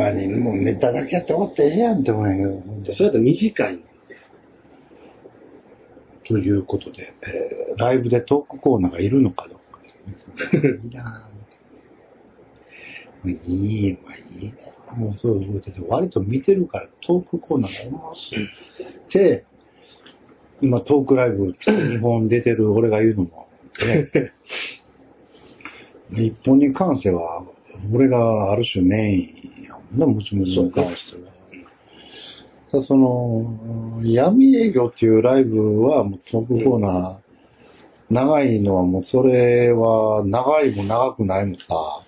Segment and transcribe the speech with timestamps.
[0.00, 3.82] まにもうネタだけやって終わってええやんって思うんやけど、それだと短いね。
[6.24, 10.56] ということで、えーライブでトークコーナーがいるのかどうか。
[10.56, 11.04] いらん。
[11.14, 11.20] も
[13.24, 14.56] ういいよ、まあいいだ
[14.90, 14.96] ろ。
[14.96, 18.48] もうそういう割と見てるからトークコーナーが面白い。
[19.12, 19.44] で、
[20.60, 23.48] 今トークライブ2本出てる俺が言うのも、
[23.80, 24.32] ね、
[26.10, 27.44] 日本に関しては、
[27.92, 31.32] 俺がある種メインやもんな、もちもちに関しては。
[32.70, 42.04] ただその、闇営業っていうライブはもうトークコーナー、長いのはもうそれは長いも長くないもさ、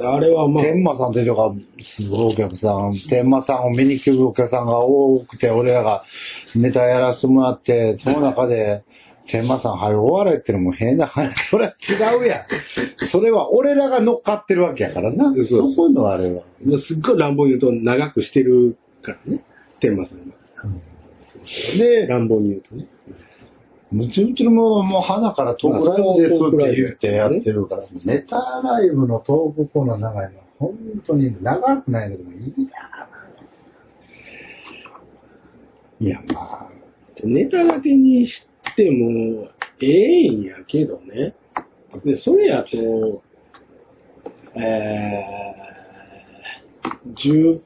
[0.00, 6.04] あれはまあ、天馬さんっていうのがすごいお客さん、天馬さんを見に来るお客さんが多くて、俺らが
[6.54, 8.82] ネタやらせてもらって、その中で、
[9.26, 13.08] 天馬さん、はい、お笑いってのも変な話、それは違うやん。
[13.10, 15.32] それは俺らが乗っかってるわけやからな。
[15.34, 16.42] そうそうそういうのはあれは。
[16.86, 19.44] すっごい乱暴に言うと長くしてるからね。
[19.80, 20.34] 天馬さんが。
[21.76, 22.86] で、乱暴に言うとね。
[23.90, 32.90] むちむちのももう花からトークライブですって言ってやってるから、ネタライブのトークコーナー長いのは本当に長くないのでもいいな
[36.00, 36.70] いや、まあ、
[37.22, 38.44] ネタだけにし
[38.76, 39.48] ても、
[39.80, 41.34] ええんやけどね。
[42.04, 43.22] で、それやと、
[44.56, 47.60] えー、10、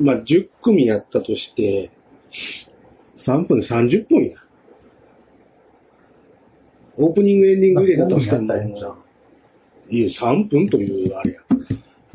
[0.00, 1.90] まあ、10組やったとして、
[3.18, 4.38] 3分30分や。
[6.96, 8.96] オープニングエンディング入れたとしても、まあ5分やったら
[9.90, 11.40] いや、3分というあれや。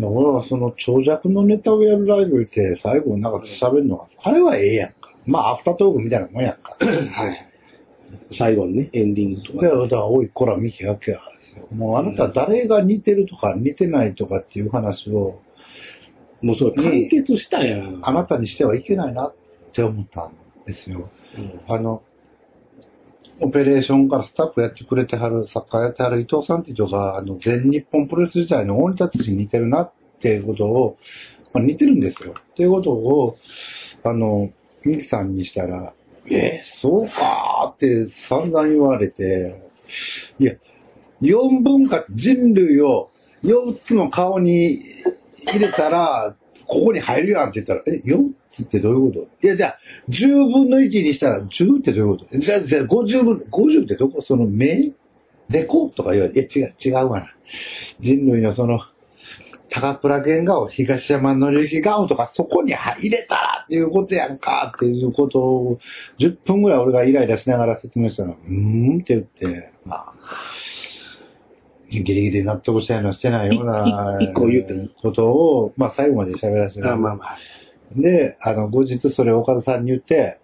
[0.02, 5.14] 俺はその長尺のネタをやるライブって最後なんか喋るのは、あれはええやんか。
[5.26, 6.78] まあ、アフタートークみたいなもんやんか。
[6.80, 7.50] はい。
[8.38, 9.62] 最後にね、エンディングとか。
[9.62, 11.68] で、だから、おい、こら、見開けやですよ。
[11.72, 15.42] もうあなた誰が似てるとか似てないとかっていう話を、
[16.42, 18.00] もうそれ解決したやん。
[18.04, 19.36] あなたにしてはいけないなっ
[19.74, 20.34] て思ったん
[20.66, 21.10] ですよ。
[21.38, 22.04] うんあの、
[23.42, 30.98] オペレーションからスタッフやってくれてはる、作家やってはる伊藤さんって人が、あの、全日本プロレス時代の大仁田辻に似てるなっていうことを、
[31.54, 32.33] まあ、似てるんですよ。
[32.38, 33.38] っていうことを、
[34.04, 34.50] あの、
[34.83, 35.94] ミキさんにしたら、
[36.32, 39.62] えそうかーって散々言われて、
[40.40, 40.54] いや、
[41.22, 43.12] 4分割人類を
[43.44, 44.82] 4つの顔に
[45.48, 46.36] 入れたら、
[46.68, 49.48] ここに入るやんって言ったら、え、4つってどういうこと？
[49.48, 49.80] いや、じゃあ、
[50.10, 52.38] 10分の1にしたら10ってどういうこと？
[52.38, 54.22] じゃあ、じゃあ50分、50ってどこ？
[54.22, 54.92] その目？
[55.50, 57.34] でことか言われて、いや、違う、違うわな。
[58.02, 58.82] 人類のその、
[59.72, 65.80] 高倉健顔、東山紀之顔とか、そこに入れたらいうことやんかっていうことを、
[66.20, 70.14] 10分ぐらい俺がイライラしながら説明したら、うーんって言って、まあ、
[71.92, 74.20] ギリギリ納得したようなしてないような
[75.02, 77.38] ことを、まあ最後まで喋らせてあまあまあ。
[77.96, 80.40] で、あの、後日それ岡田さんに言って、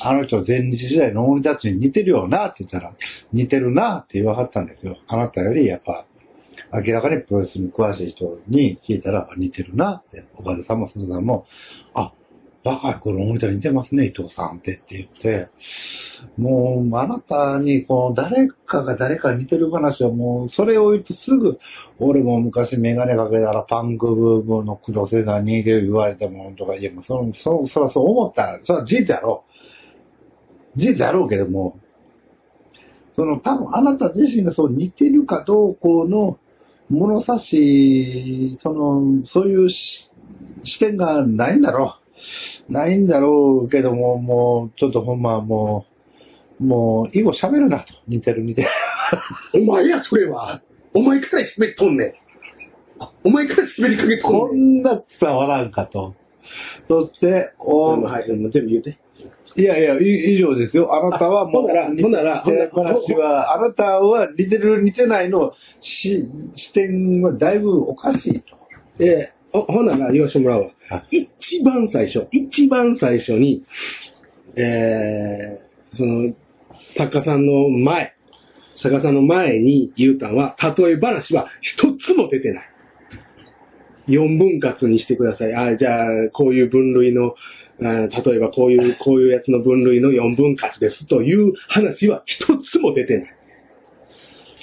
[0.00, 2.94] あの人前日時代の大仁田に似てるよなって言ったら、
[3.32, 4.96] 似てるなって言わはったんですよ。
[5.06, 6.06] あなたよりやっぱ、
[6.72, 11.46] 明らかにプロレスに詳しい人に聞いたら、あ似てるなって、岡田さんも鈴さんも、
[11.94, 12.12] あ、
[12.66, 15.48] 若い頃の大仁田に似てますね、伊藤さんってって言って、
[16.36, 21.58] もう、あなたに、こう、誰かが誰かに似てる話はもう、それを言うとすぐ、
[21.98, 28.58] 俺も昔メガネかけたらパンクブームの黒瀬さんに似てる言われたもんとか、いや、もうその、そ、そらそう思った。
[28.64, 29.44] それは事実やろ
[30.76, 30.78] う。
[30.78, 31.78] 事実やろうけども、
[33.14, 36.38] その、多分あなた自身がそう似てるかどうこうの
[36.90, 40.10] 物差し、その、そういう視
[40.78, 42.05] 点がないんだろう。
[42.68, 45.86] ないんだろうけども、もう、ちょっとほんまも
[46.60, 47.94] う、もう、以後喋るなと。
[48.08, 48.68] 似てる似てる。
[49.54, 50.62] お前や、それは。
[50.94, 52.14] お前から喋っとんねん。
[53.24, 54.80] お前から喋りかけとこんねん。
[54.80, 56.14] んな伝わらんかと。
[56.88, 58.98] そして、おはい、もう全部言うて。
[59.56, 60.94] いやいや、い以上ですよ。
[60.94, 68.56] あなたはもう、ほんならほんなら似てる話は、あなたは似てる似てないのし視点はだいぶおかしいと。
[68.98, 71.04] で、ほなら言わしてもらうわは。
[71.10, 73.64] 一番最初、一番最初に、
[74.56, 76.34] えー、その、
[76.96, 78.14] 作家さんの前、
[78.76, 82.70] 作家さんの前に言うたんは、例え話は一つも出てない。
[84.06, 85.54] 四分割にしてください。
[85.54, 87.34] あじゃあ、こういう分類の、
[87.80, 93.35] あ例えばこういう、こういうやつの分類の四分割ですという話は一つも出てない。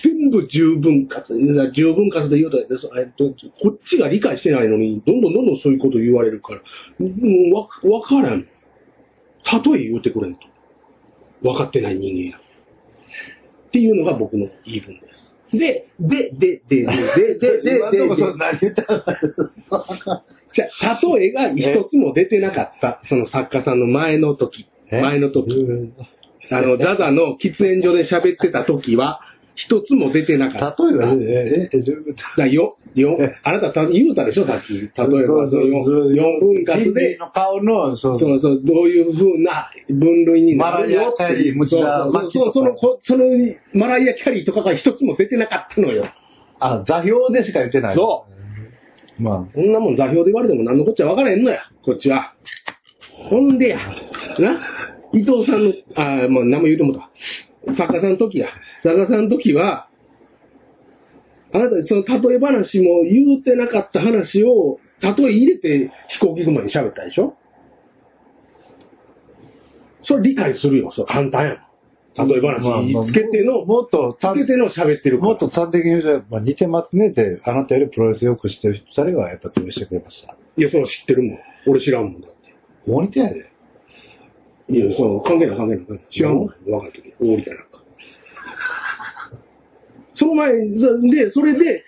[0.04, 1.34] 全部十分割。
[1.74, 6.62] 十分割で言うと、そえっと、こっちが理解してないのに、どんどんどんどんそういうこと言われるから、
[7.00, 8.42] もうわ、わからん。
[8.42, 10.42] 例え言うてくれんと。
[11.42, 12.38] 分かってない人間や。
[12.38, 15.08] っていうのが僕の言い分で
[15.52, 15.58] す。
[15.58, 19.06] で、で、で、で、で、で、で、で、で、んなに言ったら
[20.52, 25.02] じゃあ例えが一つも出てなかった、その作家さんの前の時、え？
[25.02, 25.94] 前の時、うん
[26.52, 29.22] あの、ザザの喫煙所で喋ってた時は、
[29.56, 30.84] 一つも出てなかった。
[30.84, 32.42] 例えば、え、え、え、どういうこと？
[32.42, 34.74] だよ、よえ、あなたた言うたでしょ、さっき。
[34.74, 43.26] 例えば、その4分割人で類、の顔の、そうそうそう、どういうふうな分類になるよってマライアキャリーそうそうその、こその、
[43.74, 46.08] マライア・キャリーとかが一つも出てなかったのよ。
[46.60, 47.96] あ、座標でしか言ってない。。
[47.96, 48.26] そ
[49.20, 52.34] うまこんなもん座標で言われても何のこっちゃ分からへんのや、こっちは。
[53.30, 53.78] ほんでや、
[54.40, 54.60] な、
[55.14, 57.12] 伊藤さんの、あまあ、何も言うてもうた。
[57.68, 58.50] 作家さんの時や。
[58.82, 59.88] 作家さんの時は、
[61.54, 67.36] あなた、その例え話も言うてなかった話を、例え入れて飛行機雲に喋ったでしょ？
[70.02, 72.28] それ理解するよ、それ簡単やん。
[72.28, 80.36] 例え話つけての、もっとつけての喋ってるもっと端的に言うと、まあ、似てますねって、あなたよりプロレスよく知ってる二人がやっぱ同意してくれました？
[80.58, 81.40] いや、それは知ってるもん。
[81.68, 82.38] 俺知らんもんだって。
[82.88, 83.53] 大似てやで。
[84.70, 86.02] いや、その、関係ない関係ない。
[86.12, 86.54] 知らんもん。
[86.68, 87.14] 若い時。
[87.20, 87.84] 大りたいなんか。
[90.14, 91.84] その前で、それで、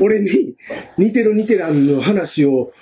[0.00, 0.56] 俺に、
[0.96, 2.72] 似てる似てるの話を、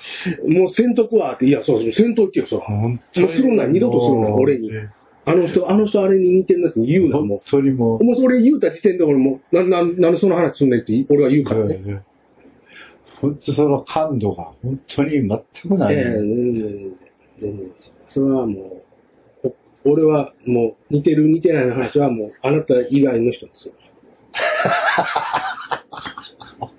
[0.47, 2.61] もうせんとくわって、いや、そうそう、せんといてよ、そう。
[2.61, 4.71] 本もうするな、二度とするな、俺に。
[5.25, 8.05] あの人、あの人あれに似てるなって言うな、も本当にもう。
[8.05, 11.75] もうそれ言うた時点で俺もう、な、な、なんでその話すんねんって、俺は言うからね。
[11.75, 12.03] う、
[13.21, 15.29] 本当その感度が本当に全
[15.69, 15.95] くない。
[15.95, 16.93] ええ全然、
[17.41, 17.71] 全然
[18.09, 18.82] それはも
[19.85, 23.75] 俺はもう似てる似てないの話はもうあなた以外の人ですよ。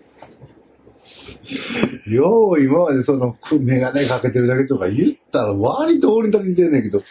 [2.07, 7.01] よう今までそのメガネかけてるだけとか言ったら割と俺と似てんねんけど、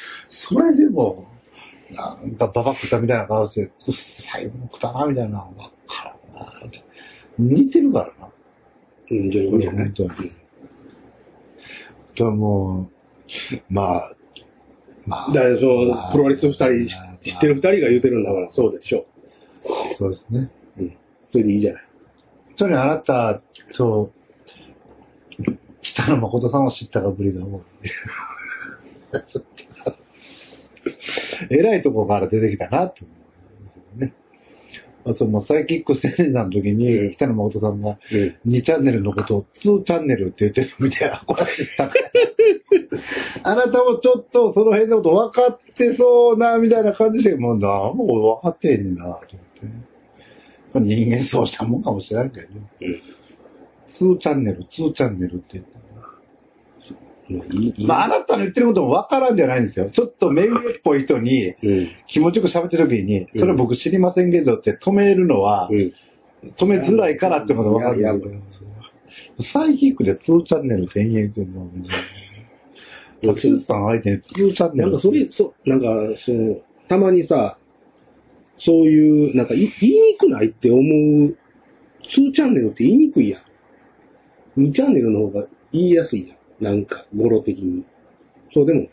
[0.48, 1.26] それでも、
[1.90, 3.72] なんかババ食ったみたいな顔して、くっ
[4.32, 5.48] さいもん食ったなみたいな、わ
[5.86, 6.82] からんなって。
[7.38, 8.32] 似てるからな。
[9.10, 9.84] うん、じゃあいいんじゃない？
[9.86, 10.32] 本当に。
[12.14, 12.92] ともう、
[13.70, 14.12] まあ、
[15.06, 15.32] まあ。
[15.32, 16.86] だからそうまあ、プロレス二人
[17.22, 19.06] 知ってる二人が言うてるんだからそうでしょ。
[19.98, 20.50] そうですね。
[20.78, 20.96] うん。
[21.30, 21.82] それでいいじゃない。
[22.56, 23.40] それあなた、
[23.72, 24.12] そ
[25.38, 25.42] う、
[25.82, 27.60] 北野誠さんを知ったかぶりが多い。
[31.50, 33.10] えらいとこから出てきたなって思
[33.96, 34.14] う、ね。
[35.04, 38.52] あそうもうサイキックセレナの時に、北野誠さんがうん。
[38.52, 41.94] 2チャンネルのことを2チャンネルって言ってるの見て、あ、これ知ったか。
[43.42, 49.32] あなたもちょっとその辺のこと分かってそうな、みたいな感じで、もうな、もう分かってへんな、と思って。
[50.74, 52.66] まあ人間そうしたもんかもしれんけどね。
[54.00, 55.62] 2チャンネル、2チャンネルって。
[57.86, 59.90] まあ、あなたの言ってることも分からんじゃないんですよ。
[59.90, 61.88] ちょっと目上っぽい人にうん。
[62.08, 65.92] 気持ちよく喋ってる時に、うんそれ僕知りませんけどって止めるのは、うん。
[66.58, 68.42] 止めづらいからってこと分かる。
[69.52, 71.66] サイキックで2チャンネルって延々言ってるのは、
[73.22, 74.90] タクシーさん相手に2チャンネル。
[74.90, 75.86] なんかそれ、そう、なんか、
[76.18, 76.56] その、
[76.88, 77.56] たまにさ、
[78.58, 80.82] そういう、なんかい言いにくないって思う、
[82.02, 83.38] 2チャンネルって言いにくいや
[84.56, 84.60] ん。
[84.60, 86.64] 2チャンネルの方が言いやすいやん。
[86.64, 87.84] なんか、語呂的に。
[88.50, 88.86] そうでもな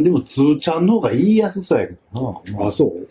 [0.00, 0.02] い。
[0.02, 2.68] でも2チャンの方が言いやすそうやけどな。
[2.68, 3.08] あ、そう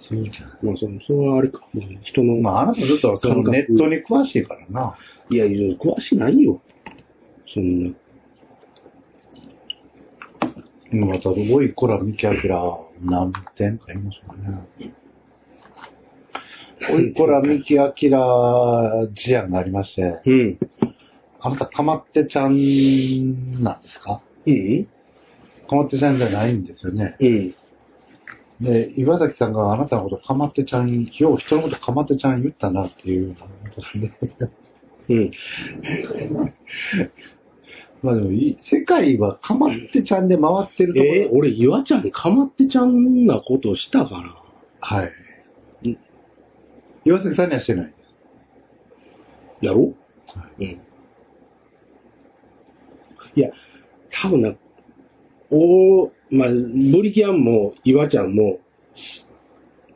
[0.00, 0.66] ？2チャン。
[0.66, 1.66] まあ、そそれはあれか。
[1.72, 4.96] まあ人の、まあ、あなたちょっとそのネットに詳しいからな。
[5.30, 6.60] いやいや、詳しないよ。
[7.46, 7.90] そんな。
[10.94, 14.92] また、おいこら、ミキアキラ、何点か言いましたね。
[16.92, 18.18] おいこら、ミキアキラ
[19.12, 20.58] 事案がありまして、うん。
[21.40, 23.62] あなた、かまってちゃん。
[23.62, 23.82] なん。
[23.82, 24.84] ですかうん。
[25.68, 26.18] かまってちゃん。
[26.18, 26.64] じゃないん。
[26.64, 27.16] ですよね。
[27.20, 27.54] うん。
[28.60, 29.52] で、岩崎さん。
[29.52, 32.42] があなたのことかまってちゃん、よう人のことかまってちゃん。
[32.42, 33.36] 言ったなっていう
[35.08, 35.30] うん。
[38.04, 38.30] まあでも
[38.70, 44.36] 世界はかまってちゃんで回ってるところ、えー俺、岩ちゃんにかまってちゃんなことしたかな？
[44.80, 45.08] は
[45.82, 45.98] いん。
[47.06, 47.94] 岩崎さんにはしてない。
[49.62, 49.94] やろ？
[50.60, 50.66] うん。
[53.36, 53.50] いや、
[54.10, 54.54] 多分な、
[55.50, 58.60] おまあ、ブリキャンも岩ちゃんも、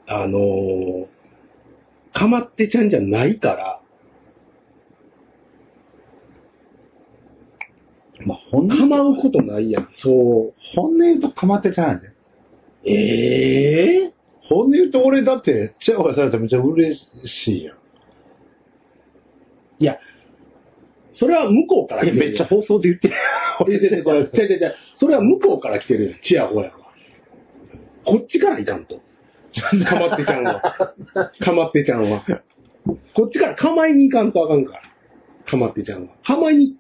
[0.07, 1.07] あのー
[2.15, 3.81] かまってちゃんじゃないから、
[8.27, 9.89] まあ、本音かまうことないやん。
[9.95, 10.55] そう。
[10.75, 12.13] 本音言うとかまってちゃんやで。
[12.85, 17.77] ええ本音言うと俺だって、チヤホヤされたらめっちゃ嬉しいやん。
[19.81, 19.99] いや、
[21.13, 22.29] それは向こうから来てるやん。
[22.29, 23.15] めっちゃ放送で言ってる。
[23.69, 26.21] いやいやいや違う違う違うそれは向こうから来てるやん。
[26.21, 26.77] チヤホヤは。
[28.05, 29.01] こっちからいかんと。
[29.87, 30.61] かまってちゃんは。
[31.41, 32.25] かまってちゃんは。
[33.15, 34.83] こっちから構いに行かんとあかんから。
[35.45, 36.15] かまってちゃんは。
[36.25, 36.77] 構いに、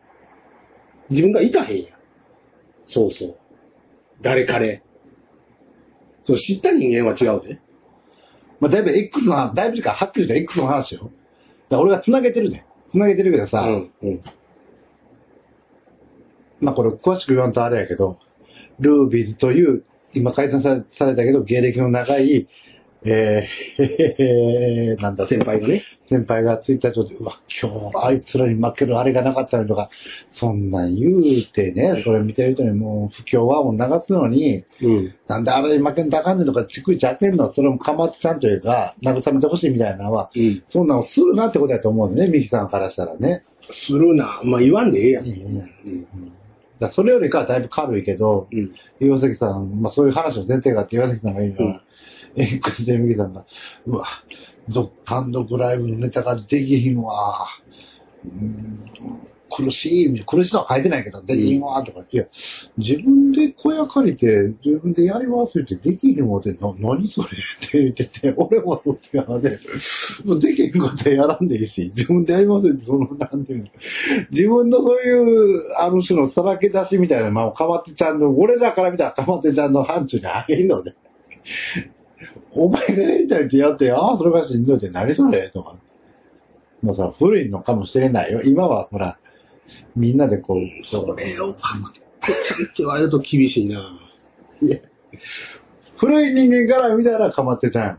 [1.11, 1.99] 自分がいたへんやん。
[2.85, 3.37] そうそう。
[4.23, 4.83] 誰彼。
[6.23, 7.61] そう、知った人間は違うで。
[8.61, 11.03] まあ、だいぶ X の話、だいぶか、はっきり言った X の話よ。
[11.03, 11.13] だか
[11.71, 12.67] ら俺が繋げてるね。
[12.93, 13.93] 繋げてるけどさ、うん。
[14.03, 14.23] うん。
[16.61, 18.19] まあこれ詳しく言わんとあれやけど、
[18.81, 19.85] ルービーズという、
[20.15, 22.49] 今解散されされたけど、芸歴の長い、
[23.05, 25.85] えー、なんだ、先輩がね。
[26.09, 29.91] 先輩がツイッター上で、うわ、今日あいつらに負けるあれがなかったのとか、
[30.33, 35.15] そんなん言うてね、それ見てる人にもう不協和音流すのに、うん。
[35.29, 40.65] なんであれに負けんとあかんねんとか、ちくいちゃってんのそれもかまってちゃんというか、慰めてほしいみたいなのは、うん。
[40.71, 43.45] そんなのするなってことやと思うのね、ミキさんからしたらね。
[43.71, 44.41] するな。
[44.45, 45.27] まあ言わんでええやん。
[45.27, 46.07] いいねうん。
[46.81, 48.73] だそれよりかはだいぶ軽いけど、うん。
[49.01, 51.83] 岩崎さん、まあそういう話の前提があって、岩崎さんが言うのは、
[52.37, 53.45] X でミキさんが、
[53.87, 54.07] うわ、
[55.05, 57.49] 単独ライブのネタができひんわ。
[58.25, 58.85] うん
[59.51, 62.31] 苦しい、苦しいのは書いてないけど、できひんわ、とか言って、
[62.77, 69.59] 自分で小屋借りて、自分でやりますってできひんわって、な、何それって言ってて、俺もそっち側で、
[70.25, 73.69] もうできひんことはやらんでいいし、自分でやりますって、その、なんていうの、
[74.31, 80.95] 自分のそういう、ある種のさらけ出しみたいな、まあ、かまってちゃんの、俺らから見たらかまってちゃんの範疇にあげるので、
[82.59, 85.77] お前がやりたいってやって、ああ、それがしんどいって何それとか。
[86.83, 88.43] もうさ、古いのかもしれないよ。
[88.43, 89.19] 今はほら、
[89.95, 90.59] みんなでこう、
[90.91, 92.01] それをかまって
[92.43, 94.01] ちゃんって言われると厳しいな。
[94.61, 94.79] いや
[95.99, 97.99] 古い人間から見たらかまってちゃんよ。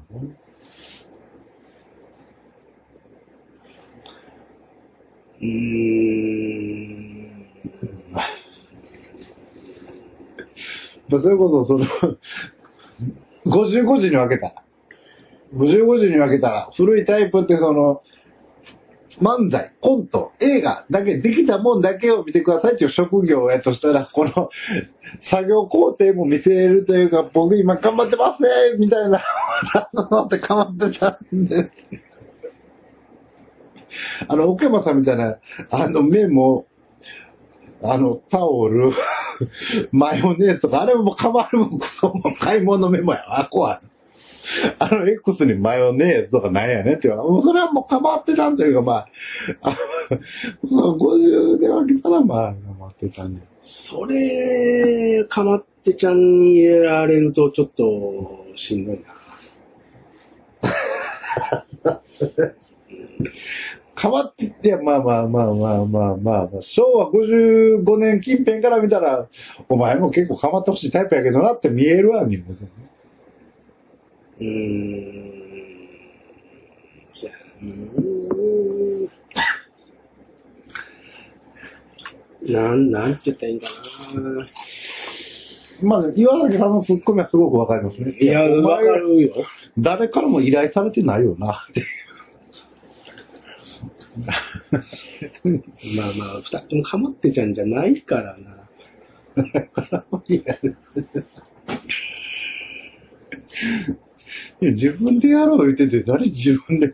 [5.42, 7.46] うーん。
[11.10, 11.86] まあそれこそ、その、
[13.50, 14.64] 55時に分けた。
[15.56, 18.02] 55時に分けたら、古いタイプってその、
[19.22, 24.50] 漫才、コント、映画だけ、できたもんだけを見てくださいっていう職業やとしたら、この
[25.30, 29.22] 作業工程も見せれるというか、僕今頑張ってますねみたいな、
[29.94, 31.72] なって頑張ってたんで。
[34.28, 35.38] あの、奥山さんみたいな、
[35.72, 36.68] あの、メモ、
[37.82, 38.92] あの、タオル、
[39.92, 43.24] マヨネーズとか、あれもかまるもん、クソも買い物メモや。
[43.28, 43.80] あ、怖い。
[44.80, 49.08] あの X にマヨネーズとかなんやねんって言うもうそれはもうかまってたんというか、まあ、
[49.62, 49.78] あ
[50.64, 53.42] 50で分けたらまあ、かまってたんで。
[53.62, 59.20] それ、かまってちゃんに入れられるとちょっとしんどいな。
[64.02, 69.28] 変わってって、まあまあまあまあまあまあ、昭和55年近辺から見たら、
[69.68, 72.46] お前も結構変わってほしいタイプやけどなって見えるわ、みんな。
[74.40, 75.40] うーん。
[77.12, 79.10] そやうーん。
[82.54, 83.68] なん、なんて言ったらいいんか
[84.16, 84.48] な。
[85.82, 88.12] まあ、岩崎さんのツッコミはすごくわかりますね。
[88.20, 89.34] いや、おわか前るよ。
[89.78, 91.86] 誰からも依頼されてないよな、って。
[95.96, 98.60] まあまあ、二人ともかまってちゃんじゃないからな。
[104.62, 106.94] いや自分でやろう言ってて、誰自分で、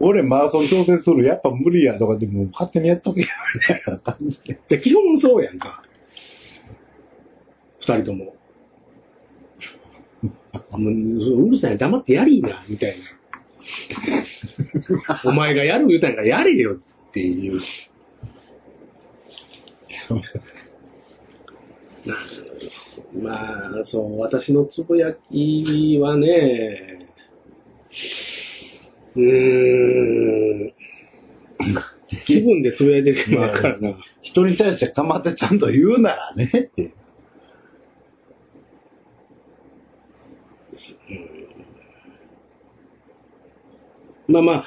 [0.00, 4.58] 俺マラソン挑戦する、やっぱ無理やとかでもう勝手にやっとけよ、みたいな感じで。
[4.68, 5.82] で基本そうやんか。
[7.80, 8.34] 二人とも。
[10.70, 10.92] もう
[11.48, 13.23] うるさい、黙ってやりーな、みたいな。
[15.24, 17.60] お前がやる言うたんやからやれよっていう。
[22.04, 22.16] な
[23.18, 27.08] まあ、そう、私のつぶやきはね、
[29.16, 30.74] うーん、
[32.26, 33.96] 気分でつぶやいてるやからな。
[34.22, 36.92] 人に対してかまってちゃんと言うならね、って。
[44.28, 44.64] まあまあ、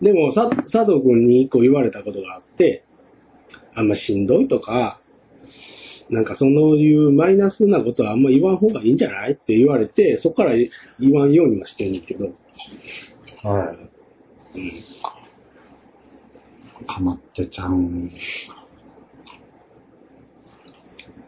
[0.00, 2.84] でも、さ佐藤君に一個言われたことがあって、
[3.74, 5.00] あんましんどいとか、
[6.10, 12.26] なんかそのいうマイナスなことはあんま言わん方がいいんじゃないって言われて、そこから言わんようにはしてるんだけど、
[13.44, 13.74] は
[14.54, 14.58] い。
[14.58, 14.72] うん。
[16.86, 18.10] かまってちゃん。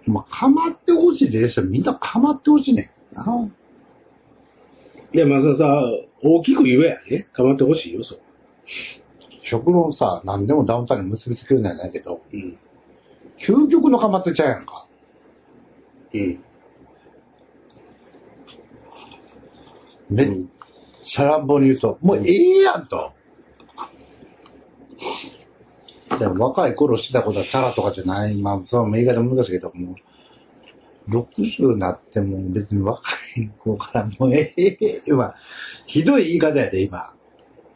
[0.06, 1.62] まあ、かまってほしいでしょ。
[1.62, 3.48] みんなかまってほしいねんな。
[5.12, 5.80] で、まあさ、さ
[6.24, 7.28] 大きく言えやね。
[7.34, 8.20] かまってほしいよ、そう。
[9.48, 12.58] 極論さ、何でもダウンタウンに結びつけるんじゃないけど、うん。
[13.46, 14.86] 究極のかまってちゃうやんか。
[16.14, 16.44] うん。
[20.08, 20.46] めっ
[21.04, 23.12] ちゃ乱暴に言うと、もうええやんと。
[26.18, 28.34] でも若い頃してたことはチャラとかじゃない。
[28.36, 29.96] まあ、それは言い方難しいけど、も
[31.08, 33.14] う、60になっても別に若い
[33.58, 35.34] 子からもうええ今、
[35.86, 37.12] ひどい言い方やで、今。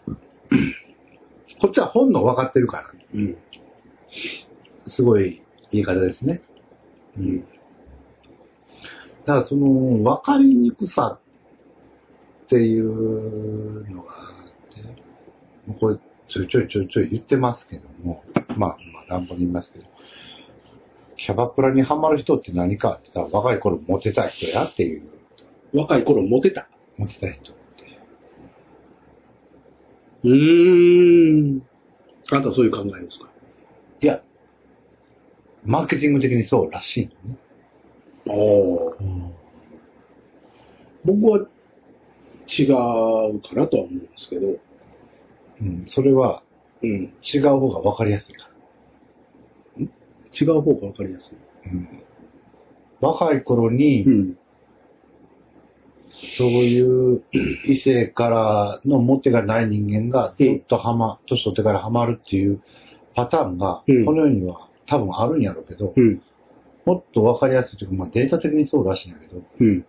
[1.60, 2.84] こっちは本能分かってるから。
[3.14, 3.36] うん。
[4.86, 6.40] すごい言い方ですね。
[7.18, 7.40] うん。
[7.40, 7.46] だ
[9.24, 11.18] からその、分かりにくさ
[12.44, 14.80] っていうのがあって、
[15.66, 15.96] もうこれ
[16.28, 18.22] ちょいちょいちょいちょい言ってますけども、
[18.56, 19.84] まあ、まあ、乱暴に言いますけど、
[21.18, 25.02] キャバクラにハマる人って何かって言ったら若い頃モテた人やっていう、
[25.72, 26.68] 若い頃モテた？
[26.96, 27.52] モテた人。
[30.24, 31.62] うーん。
[32.30, 33.28] あなたはそういう考えですか？
[34.00, 34.22] いや、
[35.64, 37.38] マーケティング的にそうらしいのね。
[38.30, 38.94] お
[41.04, 41.46] 僕は
[42.48, 44.56] 違うかなとは思うんですけど。
[45.60, 46.42] うん、それは
[46.82, 47.12] うん。
[47.22, 48.48] 違う方が分かりやすいか
[49.78, 49.84] ら。
[50.40, 51.36] 違う方がわかりやすい。
[51.72, 51.88] うん、
[53.00, 54.38] 若い頃に、ん。
[56.36, 57.22] そういう
[57.66, 62.60] 異性からのモテがない人間がずっとハマ、年取ってからハマるっていう
[63.14, 66.22] パターンが、うんこの世には多分あるんやろうけど、うん。
[66.86, 69.84] もっとわかりやすいというか、まあ、データ的にそうらしいんやけど、うん。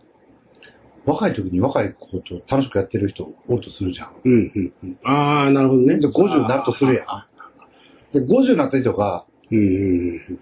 [1.06, 4.12] 若い時に若い子と楽しくやってる人おるとするじゃん。
[4.24, 4.34] うん。
[4.34, 4.74] うん。
[4.84, 5.00] うん。
[5.04, 6.00] ああ、なるほどね。
[6.00, 7.26] で、50になるとするやん。
[8.14, 9.58] で、50になった人が、うん。
[9.58, 10.40] うん。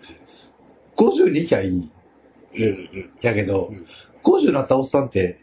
[0.98, 1.70] 50に行きゃいい。
[1.70, 2.64] うん。
[2.64, 3.12] うん。
[3.22, 3.86] やけどうん、
[4.24, 5.40] 50になったおっさんって、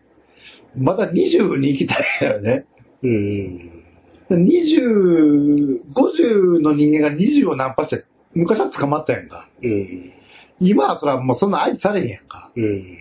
[0.77, 2.67] まだ20に行きたいんだよね。
[3.03, 3.85] うん。
[4.31, 8.05] 20、50の人間が20をナンパして、
[8.35, 9.49] 昔は捕まったやんか。
[9.63, 10.13] うん。
[10.61, 12.51] 今はそらもうそんな相手されへんやんか。
[12.57, 12.99] うん。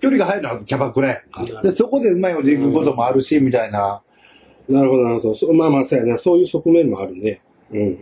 [0.00, 4.02] 距離が入るのはキャバクラやんかで、そこでうまいこと行くこともあるし、みたいな。
[4.68, 5.34] なるほど、なるほど。
[5.34, 6.18] そまあまあ、そうやな。
[6.18, 7.42] そういう側面もあるね。
[7.72, 7.78] うん。
[7.78, 7.94] うん。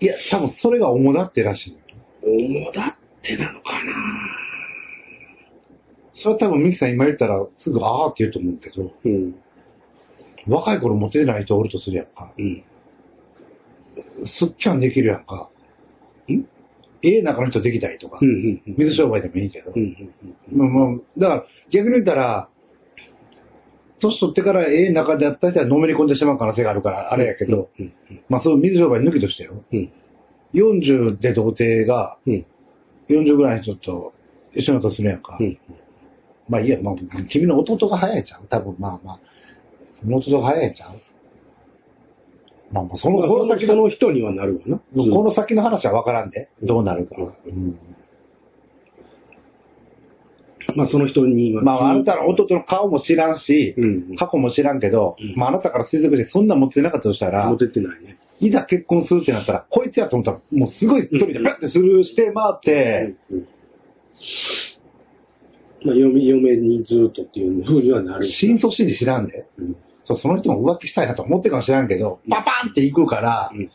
[0.00, 1.78] いや、多分それが主だってらしい。
[2.22, 4.43] 主だってなのかな
[6.24, 9.34] それは多分ミキさん今言ったらすぐあーって言うと思うけど、うん。
[10.48, 12.32] 若い頃モテない人おるとするやんか。
[12.38, 12.64] うん。
[14.24, 15.50] すっきゃんできるやんか。
[16.28, 16.48] ん？
[17.02, 18.24] ええ中の人できたりとかう。
[18.24, 18.28] ん。
[18.28, 18.30] う
[18.70, 18.74] ん。
[18.78, 19.72] 水商売でもいいけど。
[19.76, 20.14] うん。
[20.50, 22.48] まあまあ、だから逆に言ったら、
[24.00, 27.92] 年取ってからええ中であった人はのめり込んでしまう可能性があるから、あれやけど、うん。
[28.30, 29.62] まあそういう水商売抜きとしてよ。
[29.70, 29.92] うん。
[30.54, 32.46] 40で童貞が、うん。
[33.10, 34.14] 40ぐらいの人と
[34.54, 35.36] 一緒になったとするやんか。
[35.38, 35.58] うん。
[36.48, 36.94] まあいいや、まあ
[37.28, 38.46] 君の弟が早いじゃん。
[38.46, 39.20] 多分まあまあ。
[40.00, 41.00] 君の弟が早いじゃん。
[42.72, 44.78] まあまあその、まあ、この先の、人にはなるわな。
[44.94, 46.50] この先の話は分からんで。
[46.62, 47.16] どうなるか。
[47.46, 47.78] うん
[50.76, 51.62] まあ、その人には。
[51.62, 54.16] まああなたの弟の顔も知らんし、うん。
[54.16, 58.18] 過去も知らんけど、うんまああなたから推測してそんな持ってなかったとしたらモ、テてないね。
[58.40, 63.48] いざ結婚するってなったら、こいつやと思ったら、もうすごい一人でパッてスルーして回って、うん。
[65.84, 68.24] まあ、嫁、嫁にずっとっていうふうにはなる。
[68.24, 69.46] 真相心理知らんで。
[69.58, 69.76] うん。
[70.06, 73.70] その人も浮気したいなと思ってるかもしれんけど、パパンって行くからう、ん。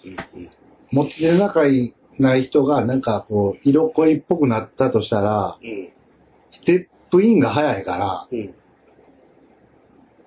[0.92, 5.90] 持ってる仲いない人がなんかこう、色恋っぽくなったとしたら、うん。
[6.54, 8.54] ステップインが早いから、うん。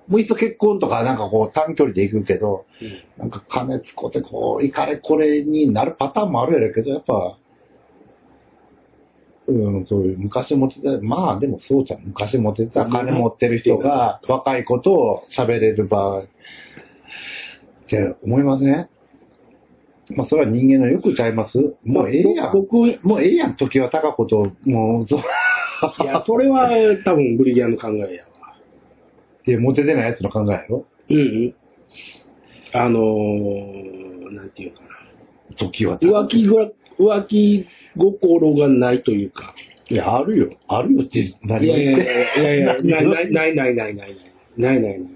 [0.08, 3.02] もういっそ結婚とかなんかこう短距離で行くけど、うん。
[3.18, 7.38] なんか金つこてこう、いかれこれになるパターンもあるやろけど、やっぱ、
[9.48, 12.02] うん、そういう昔持ってた、まあでもそうじゃん。
[12.04, 16.26] 昔持ってた金持ってる人が若い子と喋れる場合っ
[17.88, 18.88] て思いますね。
[20.10, 22.52] まあそれは人間のよくちゃいますもうええやん。
[22.52, 25.20] 僕、いもうええやん、時は高子と、もう、そう。
[26.04, 26.70] や、それは
[27.04, 28.56] 多分ブリギャンの考えやわ。
[29.44, 31.54] で、モテてないやつの考えやろうんうん。
[32.74, 35.56] あのー、なんていうかな。
[35.56, 39.54] 時は浮気が、浮気心がないというか。
[39.88, 40.50] いや、あるよ。
[40.68, 42.40] あるよってい何をやいやい言って。
[42.40, 44.14] やいやいや、 ないないないないないないない
[44.56, 45.10] ないないない。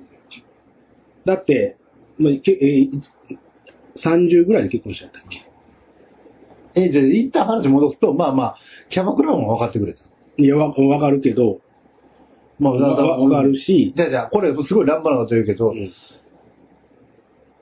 [1.25, 1.77] だって、
[2.19, 3.01] まあ、けえー
[3.97, 5.47] 30ぐらいで結婚しちゃったっけ
[6.81, 8.57] え、じゃあ、一旦話戻すと、まあまあ、
[8.91, 10.01] キャバクラも分かってくれた。
[10.37, 11.61] いや、わわかるけど、
[12.59, 15.93] まあ、わわかるし、じゃあじゃあ、これすごい乱暴なこと言うけど、うん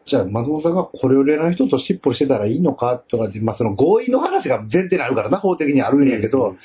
[0.06, 6.56] じゃあ、松本さんがこれを例の人と尻尾してたらいいのかとかって、まあその合意の話が前提にあるからな、法的にあるんやけど、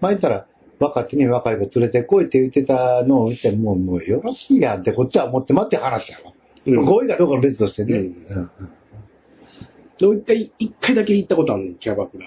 [0.00, 0.46] まあ言ったら、
[0.78, 6.32] 若手に若い子連れてこいって言ってたのを言って、もう、もうよろしいやんってこっちは思って待って話やわ。
[6.66, 7.98] うん合意かどうかの別としてね。
[7.98, 8.50] うん
[10.00, 12.26] う一回、一回だけ行ったことあるねん、キャバクラ。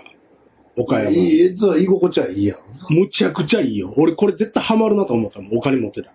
[0.76, 1.12] 岡山。
[1.12, 2.88] いい、そう居心地はいいやろな。
[2.90, 3.94] むちゃくちゃいいよ。
[3.98, 5.58] 俺これ絶対ハマるなと思ったもん。
[5.58, 6.14] お金持ってたら。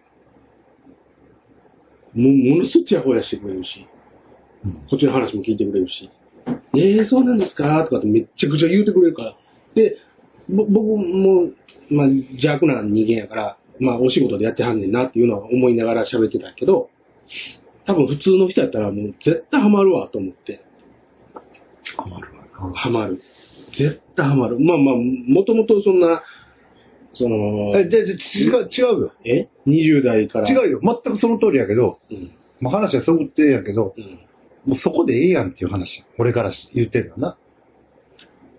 [2.14, 4.01] もう、ものすごいちやほやしてくれるし、うん
[4.90, 6.10] こっちの話も聞いてくれるし、
[6.74, 7.84] えー、そうなんですか？
[7.84, 9.34] とかってめっちゃくちゃ言うてくれるから。
[9.74, 9.96] で、
[10.48, 11.50] ぼ僕も、
[11.90, 16.90] まあ、邪悪な人間やから、まあ、お仕事でやってはんねんなっていうのは思いながら喋ってたけど、
[17.86, 20.64] 多分普通の人やったらもう絶対ハマるわと思って。
[21.96, 22.74] ハマるわな。
[22.78, 23.20] ハマる。
[23.76, 24.58] 絶対ハマる。
[24.60, 26.22] まあまあ、もともとそんな、
[27.14, 29.12] その、え、で、で違う、違うよ。
[29.24, 30.48] え ?20 代から。
[30.50, 30.80] 違うよ。
[30.82, 32.30] 全くその通りやけど、うん。
[32.60, 34.20] まあ話はそうってやけど、うん。
[34.64, 36.04] もうそこでええやんっていう話。
[36.18, 37.36] 俺から言ってるのな。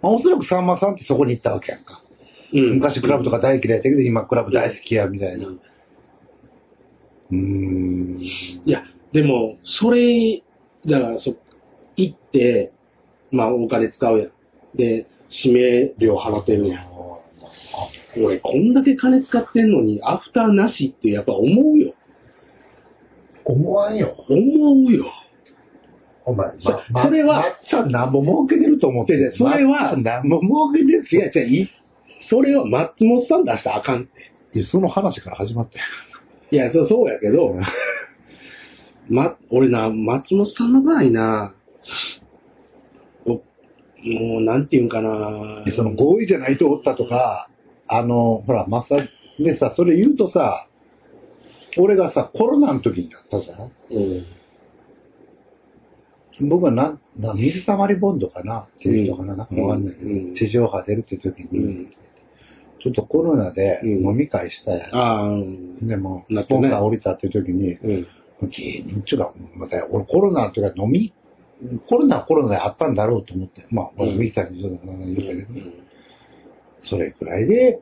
[0.01, 2.01] まあおそらくさんまさんってそこに行ったわけやんか。
[2.53, 5.47] うん昔クラブとか大嫌いだったけど、今クラブ大好きや、みたいな。
[5.47, 5.59] うん
[7.31, 8.21] うーん。
[8.21, 10.43] いや、でも、それ、
[10.85, 11.35] だから、そ、
[11.95, 12.71] 行って、
[13.31, 14.31] まあ、お金使うやん。
[14.75, 16.87] で、指名料払ってるやん。
[18.17, 21.93] 俺、こんだけ金使ってんのに、アフターなしってやっぱ思うよ。
[23.45, 24.15] 思わんよ。
[24.29, 25.11] 思うよ。
[26.25, 31.69] お前、そまそれはまっちゃんなんぼ儲けてると思ってそれはなんぼ儲けてる違う違う、い
[32.21, 34.31] それは松本さん出したらあかんって。
[34.55, 35.85] いやその話から始まったよ。
[36.51, 37.55] いや、そう、そうやけど、
[39.09, 41.55] ま、俺な、松本さんの場合な、
[43.25, 43.41] おも
[44.37, 47.49] う、なんていうんかなでその合意じゃないとおったとか、
[47.87, 48.95] あの、ほら、まさ、
[49.39, 50.67] でさ、それ言うとさ、
[51.77, 53.71] 俺がさ、コロナの時にだったじゃん？
[53.89, 54.25] うん。
[56.41, 58.61] 僕はな、な水溜りボンドかな？
[58.61, 60.35] っていう人かな、なんかわかんないけど、うん。
[60.35, 61.89] 地上波出るって時に、うん。
[62.81, 63.89] ちょっとコロナでうん。
[64.07, 64.95] 飲み会したやん。
[64.95, 65.87] ああ、うん。
[65.87, 68.07] でも、スポンサー降りたっていう時に、うん。
[68.49, 71.13] 芸人っていうか、また、俺コロナっていうか飲み、
[71.87, 74.17] コロナはコロナであったんだろうと思って、まあ、うん。
[74.17, 75.47] ミキさんにちょっと言うたけど、
[76.81, 77.79] それくらいで、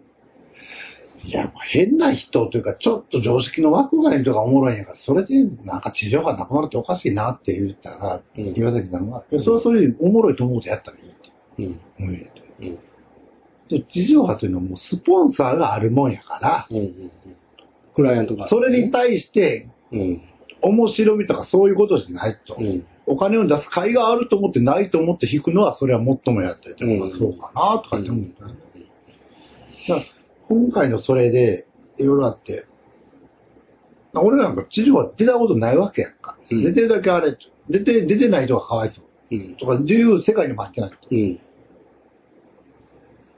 [1.24, 11.80] いや、変な人というか、ちょっと常識の枠外の人がおもろいんやから、それでなんか地上波なくなるっておかしいなって言ったら、うん岩崎さんが、いやそれはそういうおもろいと思うことやったらいいってうん。
[12.00, 12.80] 思うよってうん。
[13.70, 16.78] で地上波というのはもうスポンサーがあるもんやから、うん。
[16.78, 17.12] うん。
[17.96, 18.50] クライアントが。
[18.50, 20.22] それに対してうん。
[20.64, 22.56] 面白みとかそういうことじゃないと。
[22.60, 22.86] うん。
[23.06, 28.54] お金を出す甲斐があると思ってないと思って引くのは、それはもっともやったりとか、うんそうかなとかって思うんだよね。
[29.88, 30.21] だから
[30.52, 31.66] 今回のそれで、
[31.98, 32.66] いろいろあって、
[34.14, 36.38] 俺なんか地上は出たことないわけやんか。
[36.52, 37.38] うん出てるだけあれ、
[37.70, 39.06] 出て、出てない人がかわいそう。
[39.32, 39.56] うん。
[39.56, 40.98] とか、いう世界にも入ってないと。
[41.10, 41.40] うん。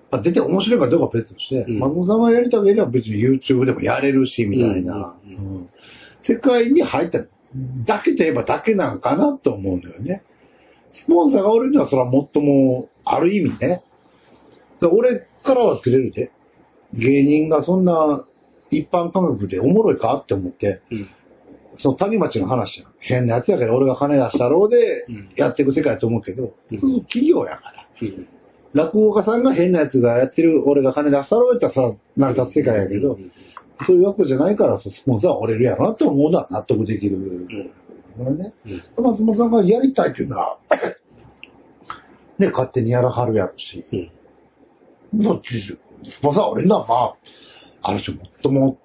[0.09, 5.69] まあ、出て面白いかどうかは別として、うん松本さんがやりたければ別に YouTube でもやれるし、みたいな、うんうん
[6.25, 7.19] 世界に入った
[7.85, 10.23] だけといえばだけなんかなと思うんだよね。
[10.93, 13.83] スポンサーがおるのはそれはもっとも、ある意味ね。
[14.79, 16.31] だから俺からはずれるで。
[16.93, 18.25] 芸人がそんな
[18.71, 21.09] 一般感覚でおもろいかって思って、うん。
[21.79, 27.87] その谷町の話やん変なやつやけど俺が金出したろうでうんやっていく世界だと思うけど、うん企業やから。
[28.01, 28.27] うん。
[28.73, 33.19] 落語家さんが変なやつがやってる、俺が金出したろうやったらさ、成り立つ世界やけど、
[33.85, 37.17] そういうわけじゃないから、スポンサーは折れるやろなと思うのは納得できる。
[37.17, 37.71] うん。
[38.17, 38.53] これね。
[38.65, 39.03] うん。
[39.03, 40.57] 松本さんがやりたいっていうのは、
[42.39, 44.11] ね、勝手にやらはるやろし、うん。
[45.13, 45.61] どっち、
[46.09, 46.95] スポンサーは折れるのは、ま
[47.81, 48.79] あ、ある種もっとも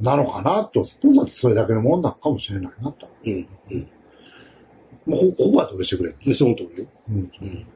[0.00, 3.08] なのかなと、スポンサーってそれだけのもんなのかもしれないなと。
[3.24, 3.48] うん。
[3.70, 3.88] うん。
[5.06, 6.14] もう、ここはどうしてくれ。
[6.24, 6.88] で、その通りよ。
[7.08, 7.66] うんうん。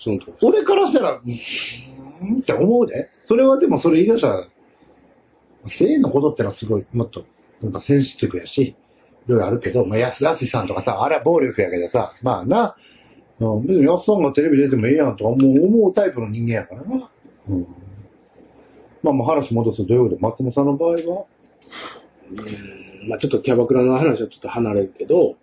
[0.00, 0.32] その通り。
[0.42, 2.40] 俺からしたら、うーん？
[2.40, 3.08] って思うで。
[3.26, 4.48] それはでもそれ言い出したら、
[5.78, 7.24] 性のことってのはすごい、もっと、
[7.62, 8.76] なんかセンシティブやし、い
[9.28, 12.76] ろいろあるけど、まあ、安安さんとかさ、あれは暴力やけどさ、まあな、
[13.38, 17.10] うん別に安さんがテレビ出てもいいやんとか思う思うタイプの人間やからな。
[17.48, 17.66] うん。
[19.02, 21.26] まあまあ話戻すとどういうこと松本さんの場合は？
[22.30, 25.36] うんまあちょっとキャバクラの話はちょっと離れるけど、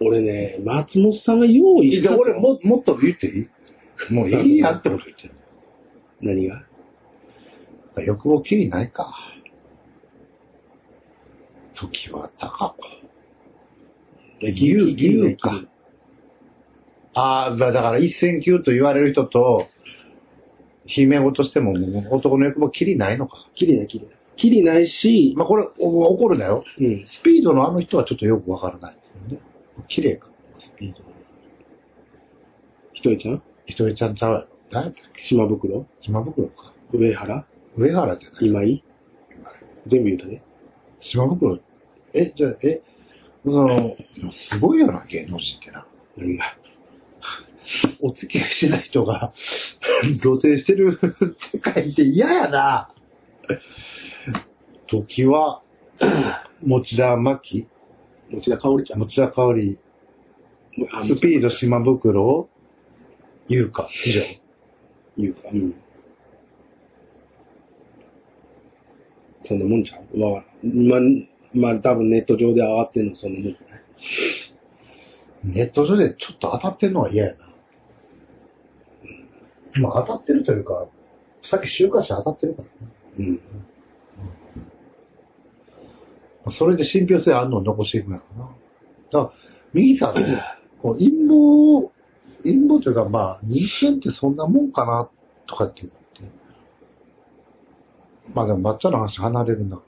[0.00, 3.30] 俺ね、松本さんが用意したじゃあ俺も、もっと言ってい
[4.10, 4.12] い？
[4.12, 5.34] もういいやってこと言ってる。
[6.20, 6.62] 何が？
[7.96, 9.14] 欲望きりないか。
[11.74, 12.76] 時は高
[14.40, 14.46] く。
[14.46, 15.64] 理由、理由か。
[17.14, 19.66] ああ、だだから一線級と言われる人と、
[20.88, 23.46] 姫ごとしてももう男の欲望きりないのか。
[23.54, 24.16] きりない、きりない。
[24.36, 26.64] きりないし、まあこれ、お怒るなよ。
[26.80, 27.06] うん。
[27.06, 29.42] スピードのあの人はちょっとよくわからないですよね。
[29.88, 30.28] 綺麗か。
[30.58, 31.02] スピード。
[32.94, 33.42] ひとりちゃん？
[33.66, 34.46] 一人ちゃんちゃうやろ。
[34.70, 35.02] 誰だっけ？
[35.22, 35.86] 島袋？
[36.00, 36.72] 島袋か。
[36.92, 37.46] 上原？
[37.76, 38.84] 上原じゃない今井？
[39.86, 40.42] 全部言うたね。
[41.00, 41.58] 島袋。
[42.14, 42.80] え、じゃあ、え、
[43.44, 43.94] その、
[44.32, 45.86] すごいよな、芸能人ってな。
[46.16, 46.56] 何が
[48.00, 49.32] お付き合いしてない人が
[50.22, 50.98] 露呈してる
[51.52, 52.90] 世界って嫌やな。
[54.86, 55.62] 時は、
[56.64, 57.66] 持田真希、
[58.30, 59.00] 持田香織ちゃん。
[59.00, 59.78] 持田香織、
[60.78, 62.48] スピード島袋、
[63.48, 64.22] 優香、以上。
[65.22, 65.74] いうか、うん。
[69.44, 70.20] そんなもんちゃう？
[70.20, 70.44] わ。
[70.62, 71.00] まあ、
[71.54, 73.82] まあ多分ネット上で上がってんのそんなもんじゃない？
[75.44, 77.48] ネット上でちょっと当たってるのは嫌やな。
[79.80, 80.88] まあ当たってるというか、
[81.42, 82.92] さっき週刊誌当たってるからね。
[83.18, 83.40] うん。
[86.52, 88.50] それで信憑性あるのを残していくんやろな。
[88.50, 89.32] だから、
[89.72, 90.42] 右さんね、
[90.80, 91.90] こう陰謀、
[92.42, 95.08] 陰謀というか、まあ、人間ってそんなもんかな、
[95.46, 95.98] とかって言って。
[98.34, 99.80] まあでも、抹茶の話離れるな。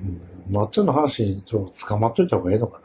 [0.00, 2.84] うん、抹茶の話にちょっと捕まっといた方がいいのかな。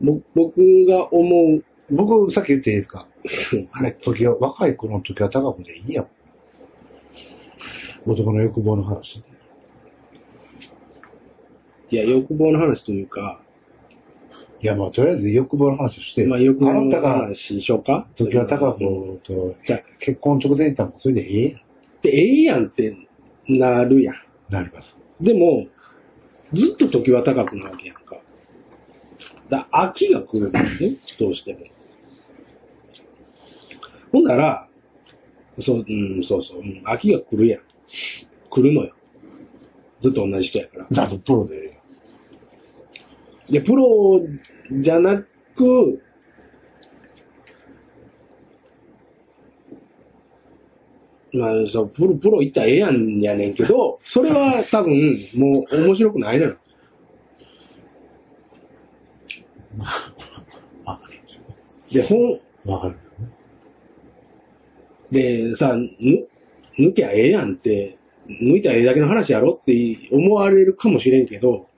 [0.00, 3.06] ぼ僕が思う、僕、さっき言っていいですか？
[3.72, 6.06] あれ、時は、若い頃の時は高くでいいやん。
[8.06, 9.26] 男の欲望の話で。
[11.90, 13.40] いや、欲望の話というか、
[14.60, 21.60] いや、まあ、とりあえず欲望の話をして、まあ欲望の話しようか時は高子とじゃあ結婚直前に行ったらもうそれでええやん。
[22.02, 22.96] で、ええやんって
[23.48, 24.14] なるやん。
[24.50, 24.96] なります。
[25.20, 25.66] でも、
[26.54, 28.16] ずっと時は高くなわけやんか。
[29.50, 31.60] だ飽きが来るんだよね、どうしても。
[34.12, 34.68] ほんなら、
[35.60, 37.60] そう、うん、そうそう、うん、飽きが来るやん。
[38.50, 38.94] 来るのよ。
[40.02, 40.86] ずっと同じ人やから。
[40.90, 41.72] だとプロでええや
[43.50, 43.52] ん。
[43.52, 44.20] で、プロ
[44.82, 45.26] じゃなく、
[51.32, 56.56] まあ、そう、プロ、プロ行ったらええやんやねんけど、それは多分、もう面白くないのよ。
[60.84, 61.20] わかる。
[61.92, 62.40] で、ほん、
[62.70, 63.05] わかる。
[65.10, 66.26] で、さ、ぬ、
[66.78, 69.72] 抜きゃええやんって、抜いたらええだけの話やろって
[70.10, 71.68] 思われるかもしれんけど。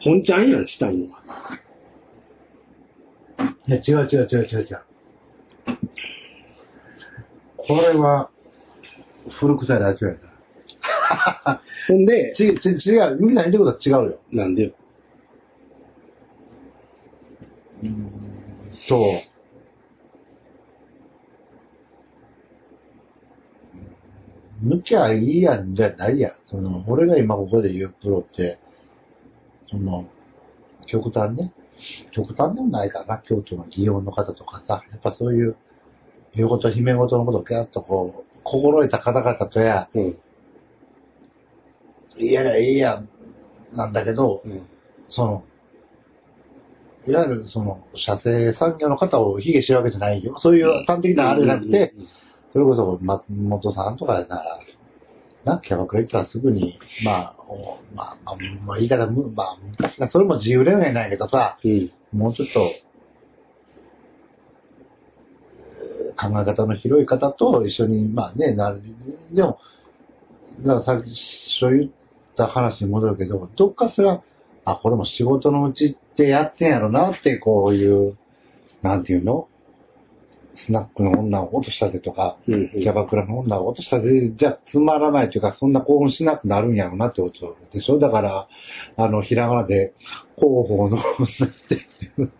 [0.00, 1.20] 本ちゃんやん、したいのは。
[3.66, 4.80] いや、違う違う違う違う違う。
[7.56, 8.30] これは、
[9.28, 11.62] 古臭いラジオやな。
[11.88, 13.16] ほんで、 ち、ち、違う。
[13.20, 14.20] みんな言ってることは違うよ。
[14.32, 14.72] なんでよ。
[18.88, 19.29] そう。
[24.62, 26.32] 抜きゃいいやんじゃないやん。
[26.50, 28.58] その、俺が今ここで言うプロって、
[29.70, 30.06] その、
[30.86, 31.52] 極端ね。
[32.10, 33.18] 極端でもないかな。
[33.18, 35.56] 京都の祇園の方とかさ、やっぱそういう、
[36.34, 40.18] 言うこと、姫事のことをギャッとこう、心得た方々とや、うん。
[42.18, 43.08] いやいや、いいやん、
[43.72, 44.62] なんだけど、うん。
[45.08, 45.44] その、
[47.06, 50.38] いわゆるその、社製産業の方を卑下してるわけじゃないよ。
[50.38, 51.94] そういう端的なあれじゃなくて、
[52.52, 54.60] それこそ松本さんとかなら、
[55.44, 58.36] な、キャバクラ行ったらすぐに、まあ、おまあ、まあ、
[58.66, 61.90] まあ、言い方む、まあ、昔な、それも自由恋愛なんやけどさ、うん。
[62.12, 62.90] もうちょっと、えー
[66.20, 68.82] 考え方の広い方と一緒に、まあね、なる。
[69.32, 69.58] でも、
[70.60, 71.10] だからさっき、
[71.58, 71.90] そう言っ
[72.36, 74.22] た話に戻るけど、どっかしら、
[74.66, 78.18] あ、これも仕事のうちってやってんやろなって、こういう、
[78.82, 79.48] なんていうの？
[80.66, 82.70] スナックの女を落としたでとか、うん。
[82.70, 88.48] キャバクラの女を落としたで、じゃつまらないというか、そんな興奮しなくなるんやろなってことでしょだから、
[88.96, 89.94] あの、ひらがなで、
[90.36, 91.78] 広報の女ってい
[92.22, 92.30] う。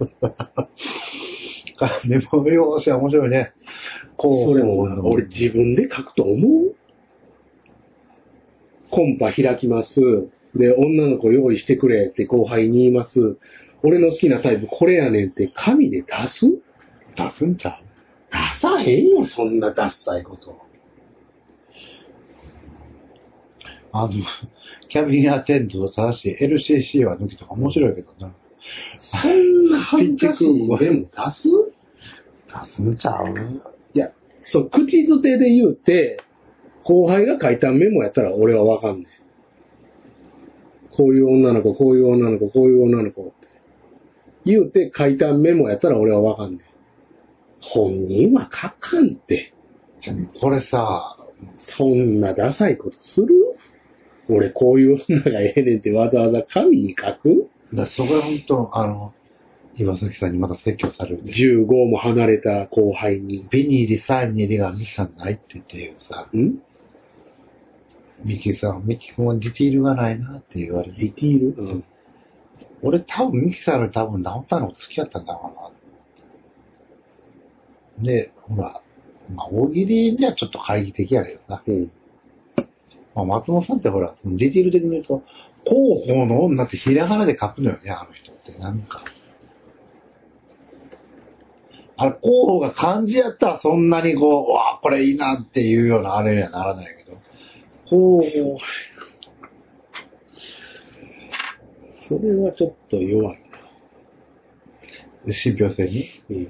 [2.05, 3.53] メモ用紙は面白いね。
[4.19, 5.09] 広それも報の。
[5.09, 6.75] 俺自分で書くと思う？
[8.91, 9.95] コンパ開きます。
[10.55, 13.39] で、女の子用意してくれって後輩に言います。
[13.83, 16.47] 俺の好きなタイプこれやねんって紙で出す？
[17.17, 17.90] 出すんちゃう？
[18.31, 20.57] 出さへんよ、そんなダッサいこと。
[23.93, 24.13] あの、
[24.89, 28.33] キャビンアテンドただし LCC は抜きとか面白いけどな。
[28.99, 31.49] そんな恥ずかしいメモ出す？
[32.69, 33.35] 出すんちゃう？
[33.95, 34.13] いや、
[34.45, 36.23] そう、口づてで言うて、
[36.85, 39.07] 後輩が書いたメモやったら俺はわかんねん。
[40.93, 43.33] こういう女の子、こういう女の子、こういう女の子って。
[44.45, 46.61] 言うて書いたメモやったら俺はわかんねん。
[47.61, 49.53] 本人は書かんって。
[50.41, 51.17] これさ、
[51.59, 53.29] そんなダサいことする？
[54.29, 57.49] 俺こういう女がええねんってわざわざ紙に書く？
[57.75, 59.13] だそこは本当、あの、
[59.77, 61.33] 岩崎さんにまた説教されるで。
[61.33, 63.47] ?15 も離れた後輩に。
[63.51, 66.59] ビニーリ3に入りがミキさんないって言ってさ、ん？
[68.25, 70.99] ミキさん、ミキ君はディティールがないなって言われて。
[70.99, 71.63] ディティール？
[71.63, 71.85] うん。
[72.83, 75.71] 俺多分ミキさんより多分直ったの好きだったんだろうな。
[78.03, 78.81] で、ほら、
[79.35, 81.63] まあ、大喜利にはちょっと懐疑的やけどな。
[81.67, 81.91] うん。
[83.15, 85.23] まあ、松本さんってほら、ディテール的に言うと、
[85.65, 88.53] 広報の女ってひらがなで書くのよね、あの人って。
[88.59, 89.05] なんか。
[91.97, 97.19] あれ、候補が漢字やったらそんなにこう、うわあこれいいなっていうようなあれにはならないけど、
[97.91, 98.59] 候補、
[102.09, 103.51] それはちょっと弱い
[105.33, 106.09] 信憑性に。
[106.31, 106.37] な。
[106.37, 106.49] うん。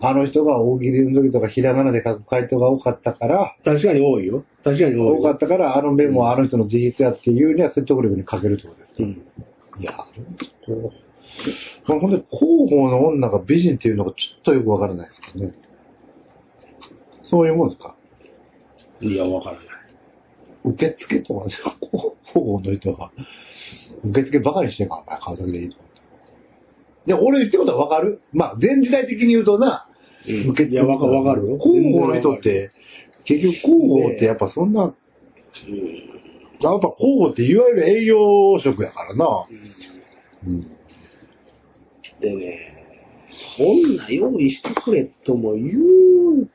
[0.00, 4.44] あの人が大喜利の時とかひらがなで書く回答が多かったから、確かに多いよ。
[4.62, 5.14] 確かに多いよ。
[5.14, 9.08] 多かったから、あのメモはあの人の事実やっていうには説得力に欠けるってことですよ。
[9.08, 9.12] うん。
[9.80, 9.92] いや、
[10.66, 10.92] こう、
[11.88, 15.54] まあ、ほんで、広報の女が美人っていうのがちょっとよくわからないですけどね。
[17.24, 17.96] そういうもんですか？
[19.00, 19.64] いや、わからない。
[20.64, 21.68] 受付とか、広
[22.32, 23.10] 報の人は、
[24.04, 25.76] 受付ばかりしてんから、お前、顔だけでいいと。
[27.06, 28.20] で、俺言ってることはわかる？
[28.32, 29.88] まあ、前時代的に言うとな、
[30.26, 31.58] うん受付いや、わかわかるよ。
[31.58, 32.70] 広報の人って、
[33.24, 34.92] 結局広報ってやっぱそんな、うん。
[36.60, 39.46] やっぱ広報っていわゆる営業職やからな。
[40.46, 40.62] うん。
[42.20, 42.70] でね、
[43.58, 45.74] 女用意してくれとも言
[46.42, 46.48] う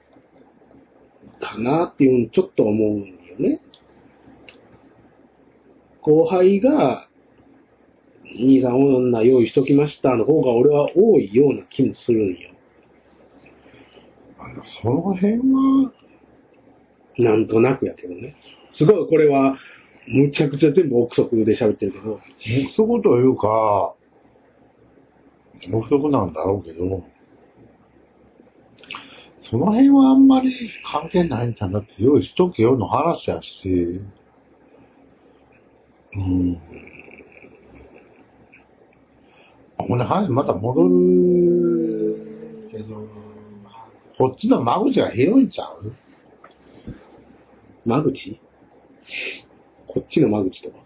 [1.39, 3.07] かなっていうのちょっと思うんよ
[3.37, 3.61] ね。
[6.01, 7.08] 後輩が、
[8.35, 12.49] 兄さん女用意しときましたの方が俺は多いような気もするんよ。
[14.81, 15.91] その辺は、
[17.17, 18.35] なんとなくやけどね。
[18.73, 19.57] すごいこれは、
[20.07, 22.21] むちゃくちゃ全部憶測で喋ってるけど、憶
[22.75, 23.93] 測というか、
[25.71, 27.03] 憶測なんだろうけど、
[29.49, 30.53] その辺はあんまり
[30.85, 34.01] 関係ないんじゃなくて、用意しとけよの話やし、
[36.15, 36.61] うん。
[39.79, 42.67] ほんで話また戻る。
[42.69, 43.07] けど、
[44.17, 45.93] こっちの間口が広いんちゃう？
[47.85, 48.39] 間口？
[49.87, 50.77] こっちの間口とか。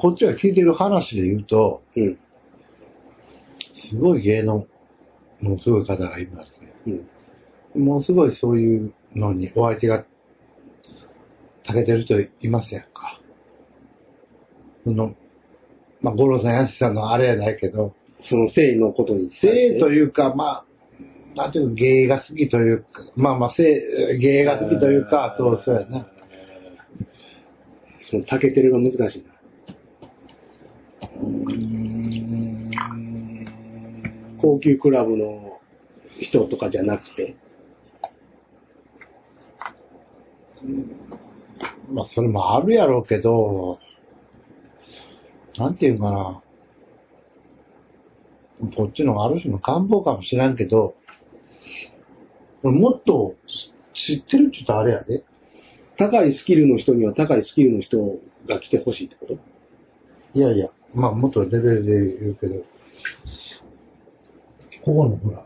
[0.00, 2.18] こっちが聞いてる話で言うと、うん。
[3.88, 4.66] すごい芸能
[5.42, 6.72] のすごい方がいますね。
[7.74, 7.84] うん。
[7.84, 10.04] もうすごいそういうのにお相手が
[11.66, 13.20] 長けてる人いますやんか？
[14.84, 15.14] その、
[16.00, 20.64] まあ、五郎さん、やすさんのあれやないけど、その性のことに対して性というか、まあ、
[21.34, 26.06] なんていうか、芸が好きというか、まあまあ、性、芸が好きというか、そう、そうやな。
[28.00, 29.34] その、たけてるが難しいな。
[34.40, 35.60] 高級クラブの
[36.20, 37.36] 人とかじゃなくて。
[41.90, 43.78] まあ、それもあるやろうけど、
[45.56, 46.42] なんていうかな。
[48.76, 50.96] こっちのある種の願望かもしらんけど、
[52.62, 53.36] もっと
[53.94, 55.24] 知ってるって言ったらあれやで。
[55.96, 59.38] 高いスキルの人には高いスキルの人が来てほしいってこと？
[60.34, 62.62] いやいや、まあもっとレベルで言うけど、
[64.88, 65.44] ここのほら、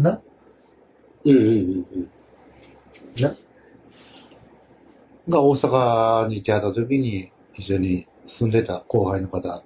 [0.00, 0.20] な、
[1.24, 2.10] うんうんうん
[3.22, 3.36] な、
[5.28, 8.08] が大阪にいて会った時に一緒に
[8.40, 9.62] 住んでた後輩の方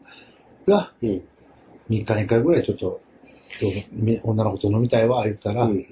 [0.69, 1.09] がうん。
[1.09, 1.17] うん。
[1.17, 1.23] 3
[1.89, 3.01] 日に1回ぐらいちょっと
[4.25, 5.87] 女の子と飲みたいわ言ったら、うん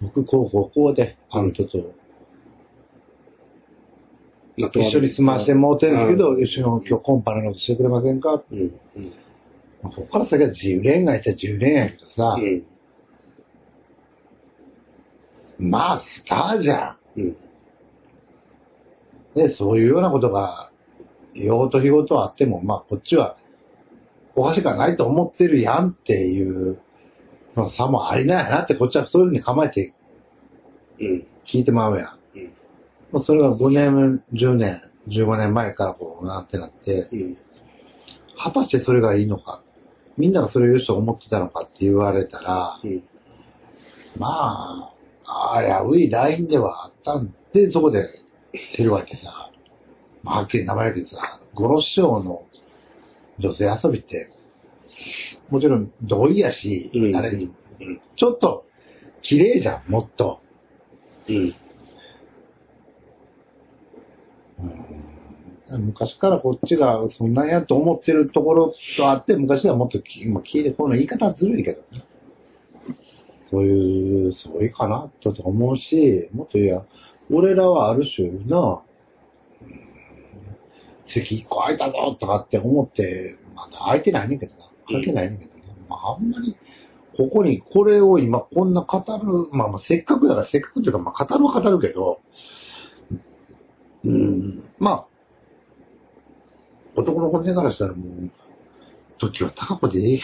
[0.00, 1.94] 僕こうこうこうであの人と
[4.60, 8.58] まあ一緒に住ましてもうてるんですけど、うん一緒に今日コンパのことしてくれませんか、うん。
[8.58, 9.12] うん。
[9.82, 12.36] まあここから先は自由恋愛っちゃ自由恋愛やけどさ、
[15.58, 15.70] うん。
[15.70, 17.22] まあスターじゃうん。
[17.28, 17.36] ん。
[19.34, 20.70] で、そういうようなことが、
[21.34, 23.36] 用と日ごとあっても、まあこっちは
[24.34, 26.80] おかしくはないと思ってるやんっていう
[27.56, 29.94] の差もありないなって、こっちはそういうふうに構えて
[31.00, 31.26] うん。
[31.46, 32.18] 聞いてまうやん。
[32.36, 32.52] うん。
[33.12, 37.38] まあそれが5年、10年、15年前からこうなってなって、うん。
[38.42, 39.62] 果たしてそれがいいのか、
[40.16, 43.02] みんながそれを良しと思ってたのかって言われたら、うん。
[44.18, 44.92] ま
[45.24, 48.08] あ、危ういラインではあったんで、そこで
[48.76, 49.50] 出るわけさ。
[50.22, 52.42] まあ、はっきり名前だけどさ、五郎師匠の
[53.38, 54.30] 女性遊びって、
[55.48, 57.12] もちろん同意やし、うん。
[57.12, 57.50] 誰うん。
[58.16, 58.66] ちょっと
[59.22, 60.40] 綺麗じゃん、もっと。
[61.28, 61.54] うん。
[65.78, 72.04] 昔からこっちがそんなんやと思ってるところとあって、昔はもっとき、まあ、聞いて、この言い方はずるいけどね。
[73.50, 76.86] そういう、そういうかなと思うし、もっと言えば、
[77.30, 78.82] 俺らはある種な、
[81.06, 84.69] 席一個空いたぞとかって思って、まだ空いてないねんけどな。
[84.88, 85.56] 関係ないねんけどな。
[85.88, 86.56] まあ、あんまり、
[87.16, 92.20] ここにこれを今こんな語る、まあまあせっかくだから、せっかくっていうか、まあ語るは語るけど、
[94.04, 95.06] うん、まあ、
[96.96, 98.30] 男の本音からしたらもう、
[99.18, 100.16] 時は高子でいい。
[100.16, 100.20] い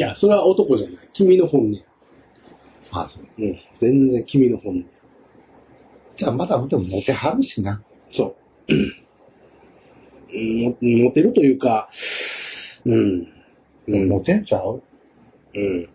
[0.00, 0.98] や、それは男じゃない。
[1.14, 1.72] 君の本音。
[2.92, 3.58] まあ、そううん。
[3.80, 4.84] 全然君の本音。
[6.18, 7.82] じゃあまだでもモテはるしな。
[8.12, 8.36] そ
[8.68, 8.74] う。
[8.74, 9.06] うん
[10.36, 11.88] もモテるというか、
[12.84, 13.28] うん。
[13.88, 14.08] うん。
[14.08, 14.82] モテんちゃう？
[15.54, 15.88] うん。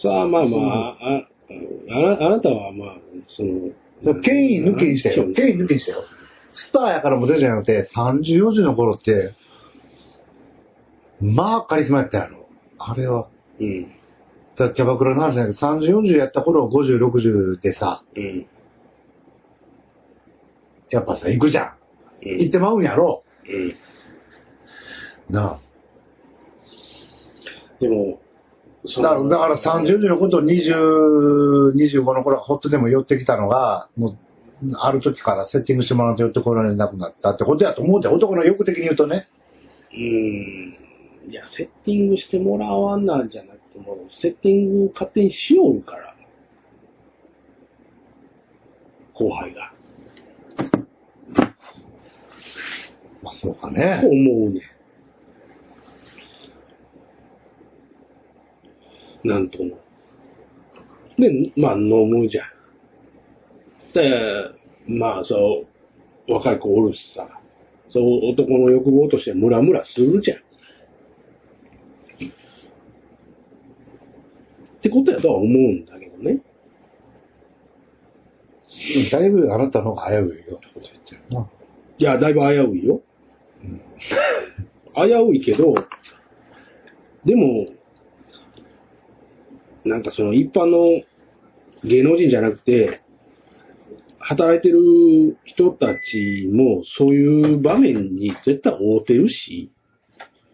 [0.00, 1.28] さあ、まあまあ、ああ
[1.88, 2.96] なあなたはまあ、
[3.28, 5.32] その、権威抜きにしたよ。
[5.34, 6.04] 権威抜きにしたよ。
[6.54, 9.34] スターやからモテるじゃなくて、30、40の頃って、
[11.20, 12.46] まあカリスマやったやろ。
[12.78, 13.28] あれは。
[13.60, 13.92] うん。
[14.56, 18.46] だキャバクラの話じゃなくて、30、40やった頃、50、60でさ、うん。
[20.90, 21.77] やっぱさ、行くじゃん。
[22.22, 22.38] うん。
[22.38, 23.24] 行ってまうんやろ。
[23.48, 23.76] うん。
[25.30, 25.60] なあ。
[27.80, 28.20] でも、
[28.86, 34.16] そだだから30のことを20、25の頃はほっとでも寄ってきたのが、も
[34.62, 39.28] う、ある時からセッティングしてもらうと寄ってこられなくなったってことやと思うて、男の欲的に言うとね。
[39.92, 40.76] うん。
[41.30, 46.14] いや、セッティングしてもらわんなんじゃなくても、セッティング勝手にしよるから。
[49.14, 49.72] 後輩が。
[53.28, 54.00] まあそうかね。
[54.04, 54.62] 思うね。
[59.24, 59.78] なんとも。
[61.18, 62.46] で、まあ飲むじゃん。
[63.92, 64.54] で、
[64.86, 65.64] まあそ
[66.26, 67.28] う、若い子おるしさ、
[67.90, 70.38] そう男の欲望としてムラムラするじゃん。
[70.38, 70.40] っ
[74.80, 76.40] てことやとは思うんだけどね。
[79.10, 81.50] だいぶあなたの方が危ういようなこと言ってるな。
[81.98, 83.02] いや、だいぶ危ういよ。
[84.94, 85.74] 危ういけど、
[87.24, 87.66] でも、
[89.84, 91.02] なんかその一般の
[91.84, 93.00] 芸能人じゃなくて、
[94.18, 99.70] 働いてる人たちもそういう場面に絶対合うてるし、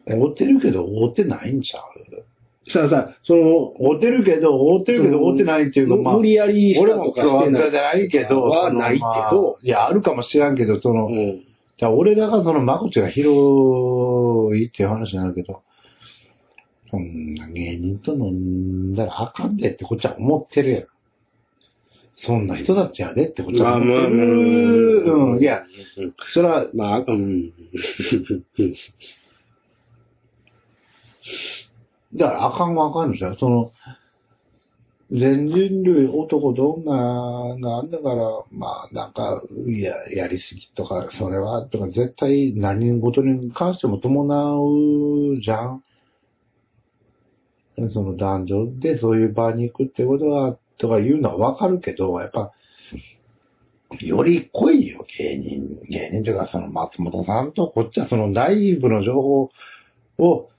[0.07, 2.71] 追ってるけど、追ってないんちゃう？
[2.71, 7.71] さあさあ、その、追ってるけど、追ってるけど、追ってないっていうか、まあ、無理やりした俺もとかしてない。
[7.71, 11.43] じゃないけど、はないけど、いや、あるかもしらんけど、その、うん。
[11.81, 15.63] だ俺らがその間口が広いっていう話になるけど、
[16.91, 20.87] そんな芸人と飲んだらあかんでってこっちは思ってるやろ。
[22.17, 25.05] そんな人たちやでってこっちは思ってる。
[25.05, 25.65] うん、いや、
[25.99, 27.53] うんそれは、まあ、うん。
[32.15, 33.37] だからあかんはあかんのじゃん。
[33.37, 33.73] その、
[35.15, 36.93] 全人類男と女
[37.61, 44.25] があんだから、まあなんか、いや、やりすぎとか、それは、とか絶対何事に関しても伴
[44.57, 45.85] うじゃん。
[47.93, 52.53] その男女でそういう場に行くってことは、とか言うのはわかるけど、やっぱ、
[54.01, 55.81] より濃いよ、芸人。
[55.89, 59.51] 芸人というか、その松本さんと、こっちはその内部の情報
[60.19, 60.51] を、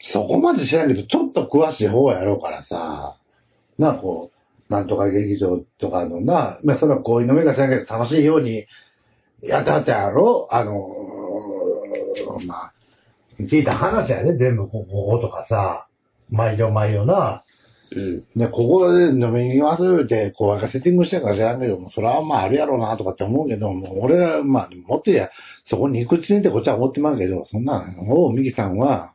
[0.00, 3.16] そこまで知らんけど、ちょっと詳しい方やろうからさ、
[3.78, 4.30] な、こ
[4.68, 8.66] う、なんとか劇場とかのな、まあ、それはこういうの目が知らんけど、楽しいように
[9.42, 10.48] やってはったやろ。
[10.50, 12.72] あのーまあ、
[13.40, 15.86] 聞いた話やね、全部ここことかさ、
[16.30, 17.44] 毎度毎度な、
[17.92, 18.24] うん。
[18.36, 25.30] で、ここで飲みに行きますって、こう、なんかセッティングしてるから知らんけども、それはまああるやろうなとかって思うけど、もう俺ら、まあ、もっとや、
[25.68, 29.14] そこに行く時点でこっちは思ってまうけど、そんな、おう、ミキさんは、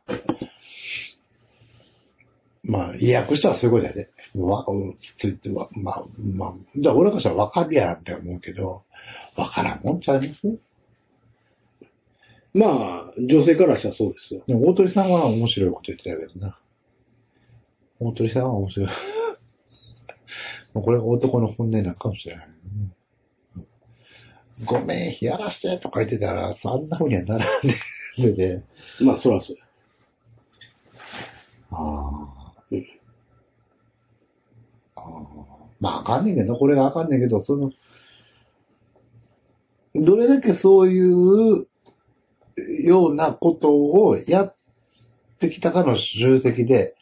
[2.66, 4.10] まあ、意訳したらそういうことやで。
[4.34, 8.82] わ、うんついては、まあ、まあ、じゃあ俺からしたらわかるやんって思うけど、
[9.36, 10.58] わからんもんちゃいます
[12.54, 14.42] まあ、女性からしたらそうですよ。
[14.46, 16.58] でも、大鳥さんは面白いこと言ってたけどな。
[18.00, 18.88] 大鳥さんは面白い。
[20.74, 22.46] もうこれが男の本音なのかもしれない。
[22.46, 22.92] うん
[24.64, 27.74] ごめん、やらしてとか言ってたら、そんな風にはならんで、
[28.16, 28.62] それで。
[29.00, 29.64] まあ、そらそうや。
[31.72, 32.35] ああ。
[35.80, 37.72] まあ、あかんねんけど、これがあかんねんけど、その、
[39.94, 41.66] どれだけそういう
[42.82, 44.56] ようなことをやっ
[45.40, 46.94] てきたかの集積で、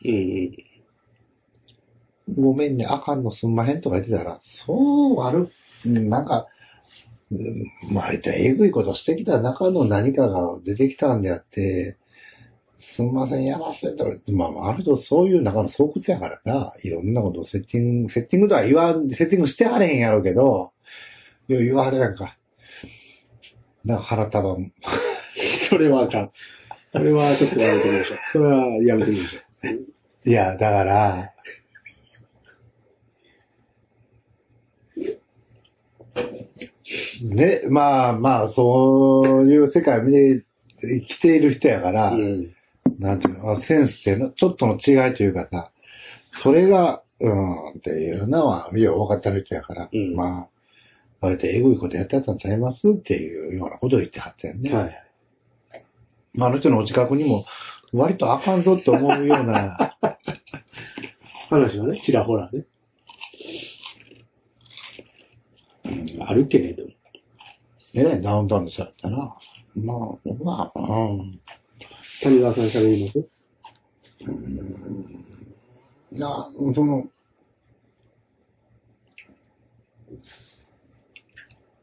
[2.36, 5.50] ごめんね、あかんのすんまへんとか言ってたら、そう悪、
[5.86, 6.48] うんなんか、
[7.90, 11.98] まあ、えぐいことしてきた中の何かが出てきたんであって、
[12.96, 20.72] すんません、やらせと、まあ、あるとそういう中の巣窟やからな、いろんなことをセッティング、セッティングとは言わん、セッティングしてはれへんやろうけど、
[21.48, 22.38] 言わはれやんか。
[23.84, 24.72] なんか腹立ばん。
[25.68, 26.30] それはあかん。
[26.92, 28.18] それはちょっとやめてみましょう。
[28.32, 29.38] それはやめてみましょ
[30.26, 30.30] う。
[30.30, 31.34] いや、だから、
[37.22, 40.44] ね、まあまあ、そういう世界を見て
[40.80, 42.54] 生きている人やから、うん。
[42.98, 45.70] なんていうの、センスっていうの、ちょっとの違いというかさ、
[46.42, 50.48] それが、うん、っていうのは、よう分かってる人やから、うんまあ、
[51.20, 54.72] 割とエグいことやってたんちゃいますっていうようなことを言ってはったよね。
[54.72, 55.04] はい。
[56.34, 57.46] まあ、あの人のお近くにも、
[57.92, 59.96] 割とあかんぞって思うような、
[61.48, 62.64] 話はね、ちらほらね。
[66.26, 66.90] あるけれども。
[67.92, 69.36] えらいダウンタウンでされたな。
[69.76, 70.82] まあ、まあ、う
[71.14, 71.40] ん。
[72.22, 73.18] 谷川さん喋ります？
[76.12, 76.28] いや、
[76.74, 77.08] その、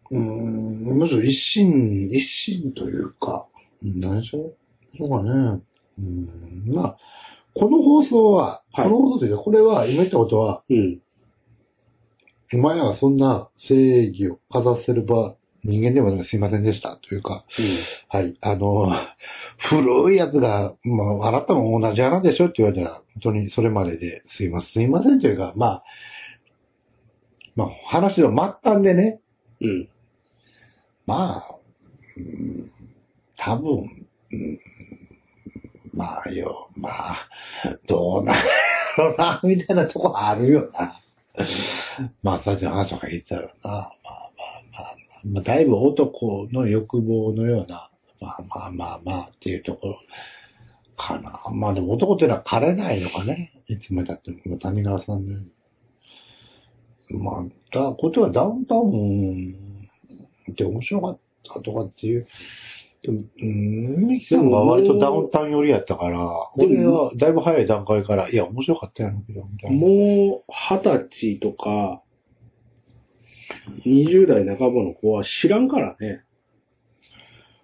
[0.09, 3.47] うーん、むしろ一心、一心というか、
[3.83, 4.55] うん何でしょう？
[4.97, 5.61] そうかね。
[5.99, 6.97] うん、まあ、
[7.53, 8.89] この放送は、はい。
[8.89, 11.01] この放送というか、これは、今言ったことは、うん。
[12.53, 17.79] お前らはそんな正義をかざせる場、人間でもすいませんでした、というか、うん。
[18.09, 18.37] はい。
[18.41, 18.91] あの、
[19.57, 25.83] 古いやつが、まあ、あなたも同じ穴でしょって言われたら、本当にそれまでですいません、すいませんというか、まあ、
[27.55, 29.19] まあ、話の末端でね、
[29.61, 29.89] うん。
[31.05, 31.55] まあ、
[32.17, 32.71] うん、
[33.37, 34.59] 多分、うん、
[35.93, 37.27] まあよ、まあ、
[37.87, 38.43] どうなんや
[38.97, 40.99] ろな、みたいなとこあるよな。
[42.23, 43.71] まあ、さっきの話とか言ってたよな。
[44.03, 44.30] まあ
[45.25, 49.99] まあだいぶ男の欲望のような、まあまあまあまあっていうところ
[50.97, 51.41] かな。
[51.51, 53.53] まあでも男っていうのは枯れないのかね。
[53.67, 55.51] いつまでたっても、谷川さんのように。
[57.19, 57.43] まあ、
[57.73, 59.55] だ、ことはダウンタウン
[60.51, 61.19] って面白かっ
[61.53, 62.27] たとかっていう。
[63.03, 69.77] でも、うん、ミキさんは割とダウンタウン寄りやったから、俺はだいぶ早い段階から、いや、面白かったやろうけど、みたいな。
[69.77, 72.01] もう、二十歳とか、
[73.85, 76.23] 20代半ばの子は知らんからね。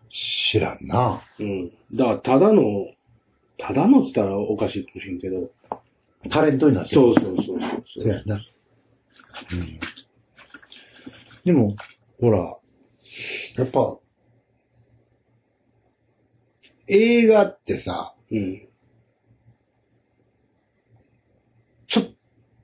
[0.09, 1.21] 知らんな。
[1.39, 1.71] うん。
[1.93, 2.63] だから、ただの、
[3.57, 5.51] ただのって言ったらおかしいかもしれんけど。
[6.29, 7.59] タレントになってるそうそうそうそう
[8.03, 8.35] そうやな。
[9.51, 9.79] うん。
[11.45, 11.75] でも、
[12.19, 12.57] ほら、
[13.55, 13.97] やっぱ、
[16.87, 18.67] 映画ってさ、うん。
[21.87, 22.05] ちょっ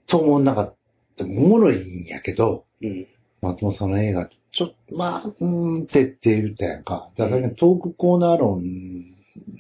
[0.08, 0.76] と思んなかっ
[1.18, 1.26] た。
[1.26, 3.08] おもろいんやけど、うん。
[3.44, 5.46] 松本さんの映画、ちょっと、まあ、うー
[5.82, 7.10] んってって言ったやんか。
[7.18, 8.64] だからトークコーナー論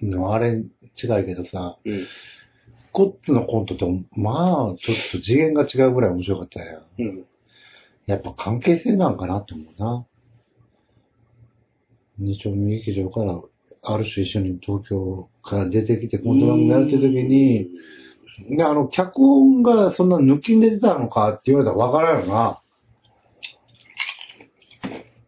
[0.02, 0.66] のあれ違い
[1.26, 2.08] けどさ、うん。
[2.94, 6.84] ゴッツのコントと、まあ、ちょっと次元が違うぐらい面白かったやん。
[7.00, 7.26] うん。
[8.06, 10.06] やっぱ関係性なんかなって思うな。
[12.20, 13.42] 二丁目劇場から、
[13.82, 17.68] ある種一緒に東京から出てきて、コント番組やるって時に、
[18.56, 22.63] で、あの、脚本がそんな抜きんで出たのかって言われたらわからんよな。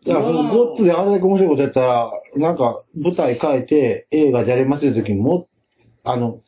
[0.05, 5.47] だから、そのゴッツであれだけ面白いことやったら、なんか、舞台変えて映画でやりますって時にも、
[6.03, 6.41] あの、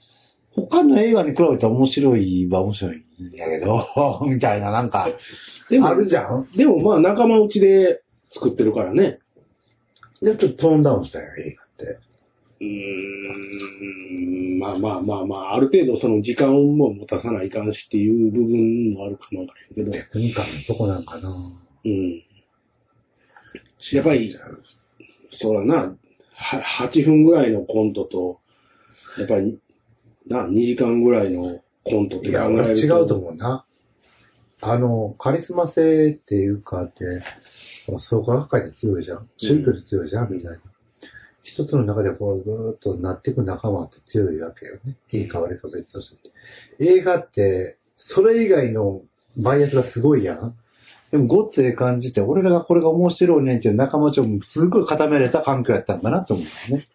[0.51, 5.10] 他の映画に比べたら面白いは面白いんやけど、 みたいな、なんか、
[5.70, 8.01] でもあるじゃんでもまあ仲間内で
[8.32, 9.20] 作ってるからね。
[10.22, 11.99] で、ちょっとトーンダウンしたよ、映画って。
[12.60, 12.68] うー
[14.55, 14.60] ん。
[14.60, 19.91] まあまあまあまあ、ある程度その時間も持たさないかんしっていう部分もあるかもわからんけど。
[19.91, 21.30] テクニカルのとこなんかな。
[21.30, 22.24] うん。
[23.91, 24.36] やっぱり、
[25.32, 25.95] そうだな、
[26.34, 28.39] は8分ぐらいのコントと、
[29.17, 29.59] やっぱり、
[30.28, 33.65] な、2時間ぐらいのコントっていや、俺違うと思うな。
[34.61, 37.23] あの、カリスマ性っていうかって、
[38.09, 39.30] 創価学会で強いじゃん。
[39.38, 40.59] 宗教で強いじゃん、みたいな。
[41.43, 44.97] 一つの中でこう、ぐーっとなっていく仲間って強いわけよね。
[45.11, 46.11] いいか悪いか別とし
[46.80, 46.84] て。
[46.84, 49.03] 映画って、それ以外の
[49.38, 50.55] バイアスがすごいやん。
[51.12, 56.88] でも、ごっつええ感じて、俺らがこれが面白いねんっていう仲間ちもすごい固められた環境やったんだなと思うんだよね。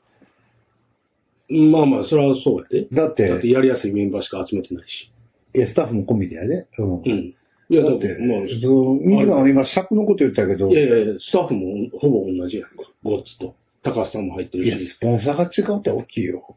[1.70, 2.86] まあまあ、それはそうやで。
[2.92, 5.10] だって、だってやりやすいメンバーしか集めてないし。
[5.54, 6.66] いや、スタッフも込みでやで。
[6.78, 6.94] うん。
[6.96, 7.34] うん。
[7.68, 12.90] いや、だっ、だってて、まあ、そうミキさんは今尺のこと言ったけど、いやいやいや、スタッフもほぼ同じやんか。
[13.02, 13.54] ゴッツと。
[13.82, 14.88] 高橋さんも入っていや、るし。
[14.90, 16.56] スポンサーが違うって大きいよ。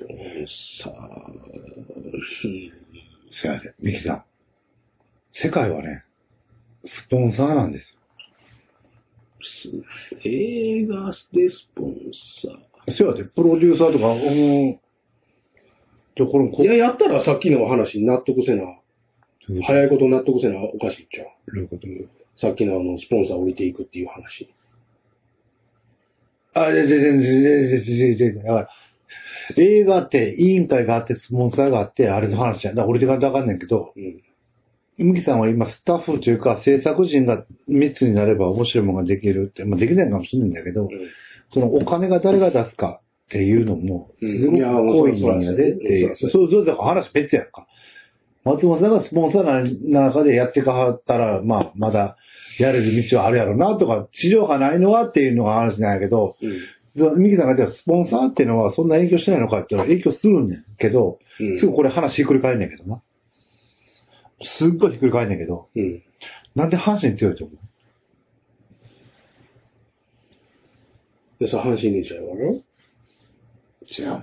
[0.00, 1.30] さあ、
[2.44, 2.72] うん
[3.32, 4.24] そやで、ミキさん。
[5.34, 6.04] 世界はね、
[6.84, 8.00] スポンサーなんですよ。
[10.24, 11.96] 映画でスポン
[12.42, 14.80] サそうやで、プロデューサーとか、うん、
[16.16, 16.62] じゃこの、ー。
[16.62, 18.64] いや、やったらさっきの話に納得せな。
[19.62, 21.26] 早いこと納得せなおかしいっちゃう。
[21.54, 21.86] どういうこと
[22.36, 24.48] さっきのあの、スポンサー降りていくっていう話。
[26.54, 28.68] あ、で、で、で、で、で、で、で、だから、
[29.56, 32.70] 映画って委員会があって、スポンサーがあって、あれの話や。
[32.70, 34.22] だから俺でかわかんないけど、うん。
[35.04, 40.88] ミキさんは今スタッフというか制作陣が密になれば面白いものができるって、まあできないかもしれないんだけど、
[41.52, 46.14] そのお金が誰が出すかっていうのも、すごく多いんやでって。
[46.16, 47.66] そう、そう、だから話別やんか。
[48.44, 52.16] 松本さんがスポンサーの中でやってかはったら、まあ、まだ
[52.58, 57.22] やれる道はあるやろなとか、治療がないのはっていうのが話なんやけど、うん。
[57.22, 61.58] ミキさんが言ったらスポンサーっていうのはそんな影響しないのかって言ったら影響するんねんけど、うん。
[61.58, 63.02] すぐこれ話ひっくり返んねんけどな。
[64.42, 66.02] すっごいひっくり返んねんけど、うん。
[66.54, 67.58] なんで阪神強いと思う？
[71.44, 72.64] でさ、阪神電車やろ違うんで
[73.88, 74.18] すよ。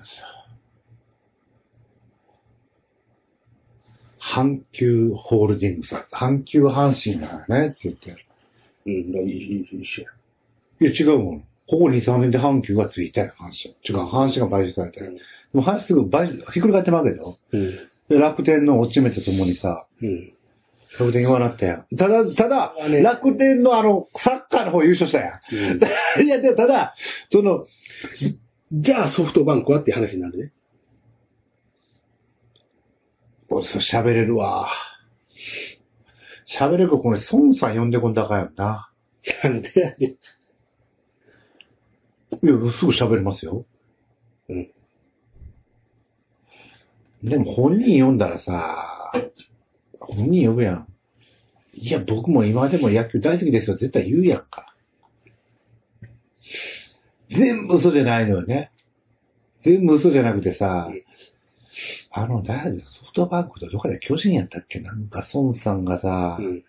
[4.21, 5.95] 阪急ホールディングス。
[6.11, 8.25] 阪急阪神だよねって言って。
[8.85, 8.93] うん。
[9.27, 10.09] いい一緒や。
[10.81, 11.39] いや、違うもん。
[11.67, 13.75] ここ2、3年で阪急がついたよ、阪神。
[13.83, 15.11] 違う、阪神が買収されたよ。
[15.11, 15.19] で
[15.53, 17.39] も阪神すぐ買収、ひっくり返ってまうけど。
[17.51, 17.89] うん。
[18.09, 20.33] で、楽天の落ち目とともにさ、うん。
[20.99, 21.97] 楽天言わなったやん。
[21.97, 26.23] ただ、ただあ、ね楽天のあの、サッカーの方優勝したやん。
[26.23, 26.95] いや、でもただ、
[27.31, 27.65] その、
[28.71, 30.53] じゃあソフトバンクはって話になるね。
[33.49, 34.69] 俺、そう喋れるわ。
[36.59, 38.89] 喋れるか、これ、孫さん呼んでこんだかやんな。
[39.43, 40.09] なんでやねん。
[40.09, 40.17] い
[42.41, 43.65] や、すぐ喋れますよ。
[44.49, 44.71] うん。
[47.23, 49.11] でも本人読んだらさ、
[49.99, 50.87] 本人呼ぶやん。
[51.73, 53.77] いや、僕も今でも野球大好きですよ。
[53.77, 54.73] 絶対言うやんか。
[57.29, 58.71] 全部嘘じゃないのよね。
[59.63, 60.89] 全部嘘じゃなくてさ、
[62.11, 64.79] あの、誰だソフトバンクとどこで巨人やったっけ？
[64.79, 66.63] なんか孫さんがさ、うん。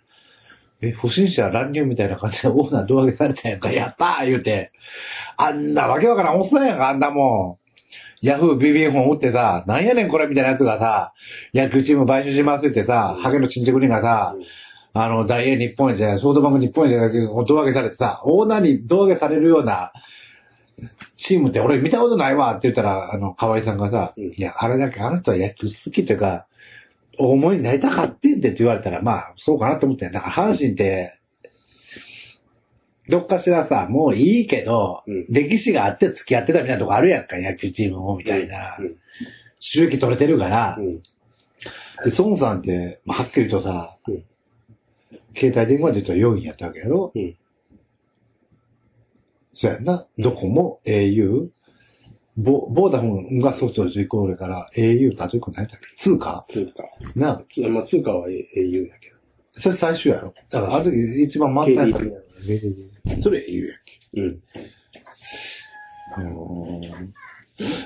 [0.81, 4.73] え、不審者乱入みたいな感じでオーナー胴上げされたやんか、やったー言うて。
[5.37, 7.68] あんなわけわからんおっさんやんか、あんなもん。
[8.23, 11.13] ヤフービビン本打ってさ、なんやねんこれみたいなやつがさ、
[11.55, 14.35] 野球チーム買収しますってさ、うんハゲの新宿人がさ、
[14.95, 19.93] あの、大英日本一や、ソフトバンク日本一やだけど、胴上げされてさ、オーナーに胴上げされるような、
[21.17, 24.25] チームって俺見たことないわって言ったら、あの、河合さんがさ、うん。
[24.25, 26.47] いや、あれだけあの人は野球好きというか、
[27.19, 31.18] 大思いになりたかってんってって言われたら、まあ、そうかなと思ってんだから、阪神って、
[33.09, 38.77] どっかしらさ、もういいけど、うん歴史があって付き合ってたみたいなとこあるやんか、野球チームも、みたいな。
[39.61, 40.87] 収益取れてるから、うん。
[40.87, 40.99] うん。
[40.99, 41.03] で、
[42.19, 44.25] 孫さんって、まあ、はっきりとさ、うん
[45.41, 47.13] 携帯電話で言うと4位やったわけやろ？
[47.15, 47.37] うん。
[49.55, 50.07] そうやんな。
[50.19, 51.49] ドコモ、au、
[52.37, 56.03] ボボーダフォンがソフトで行こうから au とあと1個何やったっけ？
[56.03, 56.45] 通貨？
[56.51, 56.83] 通貨。
[57.15, 58.45] なつまあ、通貨は au や
[58.99, 59.17] けど。
[59.63, 62.05] それ最終やろだからあの時一番満タンやった
[62.47, 64.43] 時それ au やっけうん。
[66.19, 67.15] うん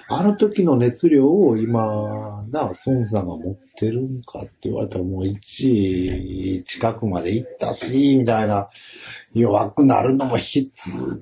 [0.09, 7.87] あの時の熱量を今、な、孫さんが持ってるんかって言われたらもう1位近くまで行ったし、
[8.19, 8.69] みたいな、
[9.33, 10.71] 弱くなるのも必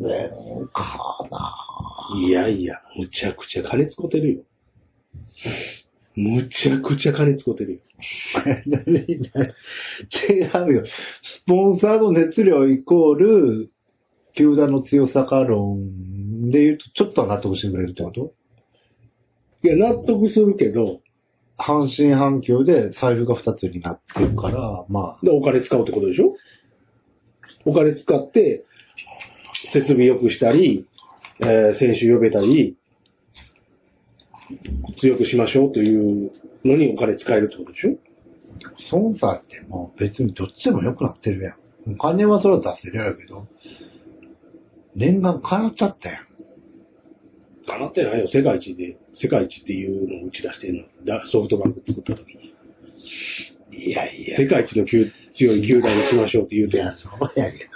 [0.00, 0.30] 然
[0.72, 1.56] かな。
[2.26, 4.42] いやいや、むちゃくちゃ金使ってるよ。
[6.16, 7.80] むちゃくちゃ金使ってるよ。
[8.66, 10.84] 違うよ。
[11.22, 13.70] スポンサーの熱量イコール、
[14.34, 18.32] 球団の強さか論で言うと、ちょっとは納得してくれるってこと？
[19.62, 21.00] いや、納得するけど、
[21.58, 26.34] 阪神阪急で財布が2つになってるから、まあ、で、お金使うってことでしょ？
[27.66, 28.64] お金使って、
[29.72, 30.86] 設備良くしたり、
[31.40, 32.76] えー選手呼べたり、
[34.98, 36.32] 強くしましょうという
[36.64, 37.96] のにお金使えるってことでしょ？
[38.92, 41.94] 孫さんってもう別にどっちでも良くなってるやん。
[41.94, 43.46] お金はそれは出せるやけど、
[44.94, 46.26] 念願叶っちゃったやん。
[47.66, 48.28] かなってないよ。
[48.28, 51.06] 世界一で、世界一っていうのを打ち出してるの。
[51.06, 52.54] だソフトバンク作った時に。
[53.72, 57.70] いやい世界一の球強い球団にしましょうって言うていや、そうやけど。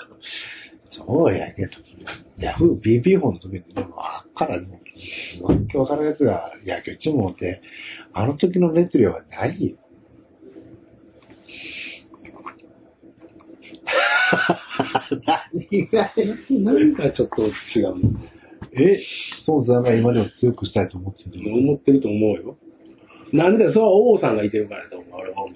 [1.06, 1.72] そうやけど。
[2.38, 4.80] ヤフー BB 本の時に、でも、あっからも
[5.40, 7.62] う、わけわからんやつが野球チーム持って、
[8.12, 9.76] あの時の熱量はないよ。
[15.60, 16.10] 何が
[16.50, 18.20] なんかちょっと違うの。
[18.72, 19.00] え、
[19.46, 22.56] 孫さんが今でも強くしたいと思ってる思ってると思うよ。
[23.32, 25.20] なんでだよ、それは王さんがいてるからだと思う。
[25.20, 25.54] 俺は思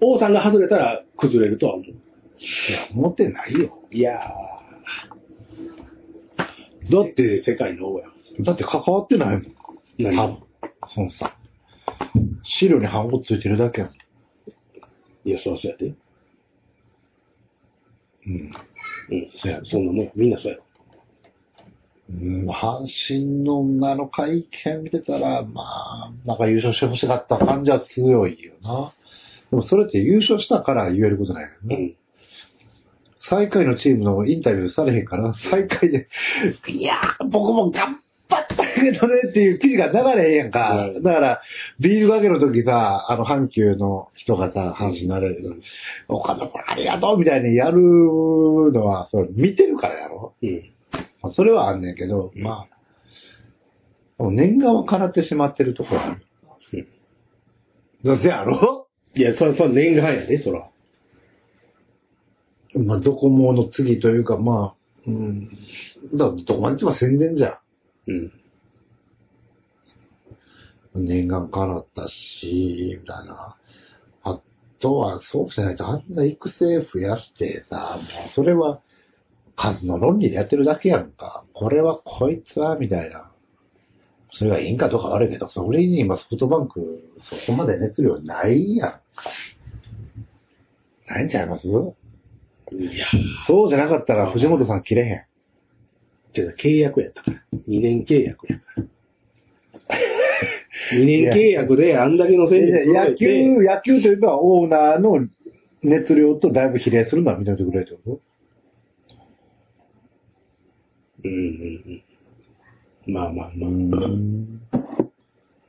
[0.00, 2.05] 王さんが外れたら崩れるとは思う。
[2.38, 3.82] いや、思ってないよ。
[3.90, 6.92] いやー。
[6.92, 8.06] だって、世界の王や。
[8.40, 9.44] だって関わってないもん。
[9.98, 10.16] 何？
[10.16, 10.42] 多分
[10.88, 11.36] そのさ、
[12.42, 13.96] 資料にハンコついてるだけやもん。
[15.28, 15.94] いや、そうそうやで。
[18.26, 18.52] うん。
[19.10, 19.60] うん、そうや。
[19.64, 20.10] そんなもんや。
[20.14, 20.62] みんなそうやろ。
[22.08, 28.92] うん、阪神のあの会見見てたら、まあ、なんか優勝してほしかった感じは強いよな。
[29.50, 31.76] でもそれって優勝したから言えることないよね。
[31.76, 31.96] うん。
[33.28, 36.08] 最下位のチームのインタビューされへんから、最下位で、
[36.68, 40.88] いやー、僕も頑張ったけどねっていう記事が流れへんやんか。
[40.88, 41.40] うんだから、
[41.80, 45.36] ビールかけの時さ、あの、阪急の人がさ、阪神のあれ、
[46.08, 50.34] 岡田君ありがとうみたいにやるのは、それ見てるからやろ。
[50.42, 50.70] うん。
[51.22, 52.66] まあ、それはあんねんけど、うんま
[54.18, 56.26] あ、もう念願は叶ってしまってるところある。
[56.72, 56.86] うん
[58.04, 58.86] どうせやろ？
[59.14, 60.68] いや、それ、それ念願やで、そら。
[62.76, 65.48] まあ、ドコモの次というか、まあ、うん。
[66.14, 67.60] だから、どこまで行っても宣伝じゃ
[68.06, 68.32] うん。
[71.00, 71.04] ん。
[71.06, 73.56] 念願叶ったし、みたいな。
[74.22, 74.40] あ
[74.80, 78.80] とは、そうじゃないと、あんな育成増やしてさ、もう、それは、
[79.56, 81.44] 数の論理でやってるだけやんか。
[81.54, 83.30] これはこいつは、みたいな。
[84.38, 89.00] それがいいんかどうか悪いけど、それに今ソフトバンク、そこまで熱量ないやんか。
[91.08, 91.66] ないんちゃいます？
[92.72, 93.06] いや、
[93.46, 95.24] そうじゃなかったら藤本さん切れへん。
[96.32, 97.42] じゃあ契約やったから。
[97.68, 98.84] 2年契約やから。
[100.98, 105.26] 2年契約であんだけの戦力野球、野球というかオーナーの
[105.82, 108.20] 熱量とだいぶ比例するのは認めてくれるってこ
[111.24, 112.02] うんうん
[113.06, 113.12] うん。
[113.14, 114.08] まあまあとまあ。
[114.08, 114.60] ん。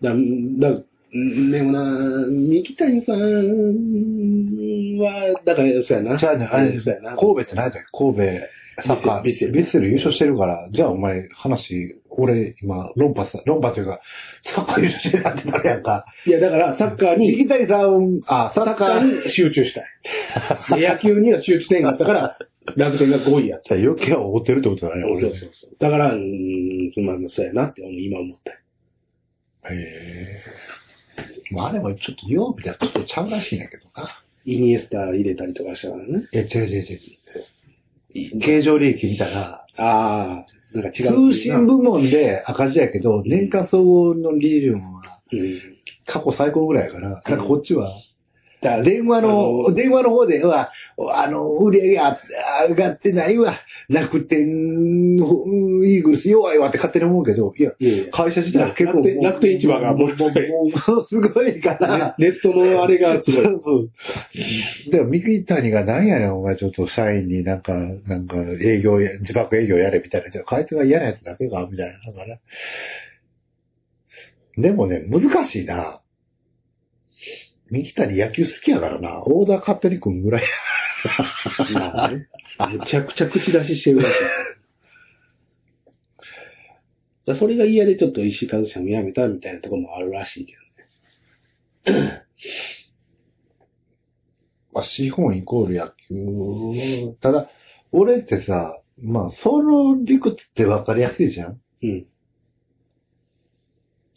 [0.02, 3.18] だ、だ、うんでもな、三木谷さん
[5.00, 6.18] は、だから、そうやな。
[6.18, 7.16] じゃあね、あれ、そうやな。
[7.16, 7.88] 神戸って何やったっけ？
[7.98, 8.22] 神戸
[8.84, 14.02] サッカー、ビッセルビッセル優勝してるから、じゃあお前話、俺今、論破さ、論破というか、
[14.44, 16.06] サッカー優勝してたってなるやんか。
[16.28, 19.86] いや、だから、サッカーに、池谷さん、あ、ササッカーに、集中したい。
[20.80, 22.38] で野球には集中点があったから、
[22.76, 23.74] 楽天が5位やった。
[23.76, 25.22] 余計は追ってるってことだね、そう俺。
[25.22, 25.76] そうそう。
[25.80, 28.58] だから、うーん、まあ、そうやなって今思ったよ。
[29.72, 30.42] へえ。
[31.52, 34.24] まああれもちょっと曜日ではちょっとちゃうらしいんやけどな。
[34.46, 36.28] イニエスタ入れたりとかしたからね。
[36.32, 38.40] え、違う違う違う。
[38.40, 41.34] 経常利益見たら、ああ、なんか違う。
[41.34, 45.60] 通信部門で赤字やけど、年間総合の利潤はうん。
[46.06, 47.94] 過去最高ぐらいやから、なんかこっちは、
[48.62, 50.72] だから電話あの、電話の方では、
[51.14, 52.20] あの、売り上げが
[52.70, 53.60] 上がってないわ。
[53.88, 63.44] 楽天のうんイーグルス弱いわって勝手に思うけど、いや、いやいや会社自体は結構楽天楽天市場がもうもうもうすごいから、ネットのあれがすごい。
[63.46, 63.92] そうそう。
[64.92, 67.74] でも、三木谷が何やねん、お前ちょっと社員になんか、
[68.08, 70.32] なんか営業や、自爆営業やれみたいな。
[70.32, 72.12] じゃあ、あいつが嫌なやつだけかみたいな。
[72.12, 72.40] だから。
[74.58, 76.02] でもね、難しいな。
[77.70, 79.22] 三木谷野球好きやからな。
[79.26, 80.44] オーダー勝手に組むぐらい。
[81.74, 82.28] まあね。
[82.60, 84.20] むちゃくちゃ口出ししてるらしい。
[84.20, 84.28] だ
[87.34, 90.54] からそれが嫌でちょっと石井和志も辞めたみたいなところもあるらしいけ
[91.92, 92.24] どね。
[94.74, 97.16] まあ、資本イコール野球。
[97.20, 97.50] ただ、
[97.92, 102.06] 俺ってさ、まあ、その理屈って分かりやすいじゃんうん。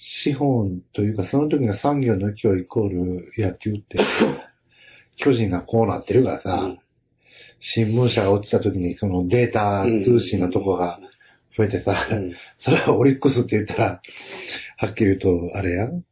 [0.03, 3.99] 資本というか、その時の産業の勢いイコール野球って、
[5.17, 6.79] 巨人がこうなってるからさ、うん
[7.63, 10.99] 新聞社が落ちた時にそのデータ通信のとこが
[11.59, 14.01] 増えてさ、うんそれはオリックスって言ったら、
[14.79, 16.03] はっきり言うと、あれやん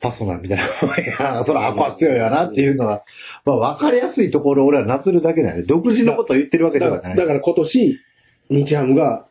[0.00, 1.44] パソナみたいなもんやん。
[1.46, 3.02] そら、あ、こは強いよなっていうのは、
[3.44, 5.62] まあ、わかりやすいところを俺はなするだけだよね。
[5.62, 7.14] 独自のことを言ってるわけでだはない。
[7.16, 7.98] からだから今年、
[8.50, 9.26] 日ハムが、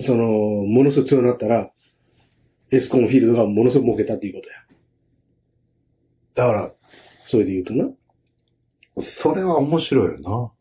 [0.00, 1.70] その、ものすごく強くなったら、
[2.72, 4.56] エスコンフィールドがものすごく儲けたっていうことや。
[6.34, 6.72] だから、
[7.26, 7.90] それで言うとな。
[9.22, 10.52] それは面白いよな。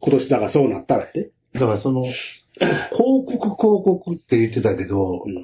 [0.00, 1.30] 今年だからそうなったらやで。
[1.54, 2.16] だからその、広
[2.96, 5.42] 告広告って言ってたけど、うん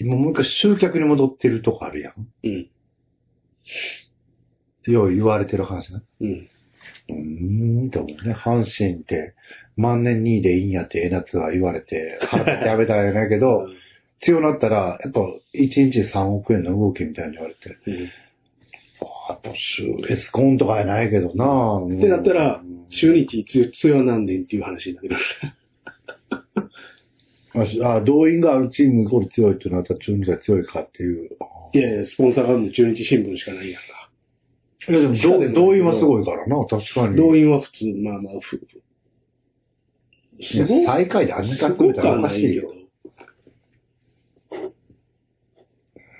[0.00, 2.14] 今もう一回集客に戻ってるとこあるやん。
[2.44, 2.70] うん。
[4.92, 6.02] よう言われてる話ね。
[6.20, 6.50] うん。
[7.08, 8.32] うーん、と思うね。
[8.32, 9.34] 阪神って
[9.78, 12.18] 万年2位でいいんやってええやつは言われて、
[12.66, 13.68] やめたんやないけど、
[14.20, 18.08] 強なったら、やっぱ1日3億円の動きみたいに言われて、うん。
[19.28, 25.10] あと週、エスコンとかやないけどなってなったらうん、中日強強なんでんっていう話になる。
[27.84, 31.30] あ、動員があるチームイコール強いっていうのは、中日が強いかっていう。
[31.40, 34.10] あいやいや、スポンサーがあるの中日新聞しかないやんか。
[34.88, 37.16] いやでも動動員はすごいからな、確かに。
[37.16, 38.34] 動員は普通、まあまあ、
[40.40, 42.72] 最下位で味かくれたらおかしいよ。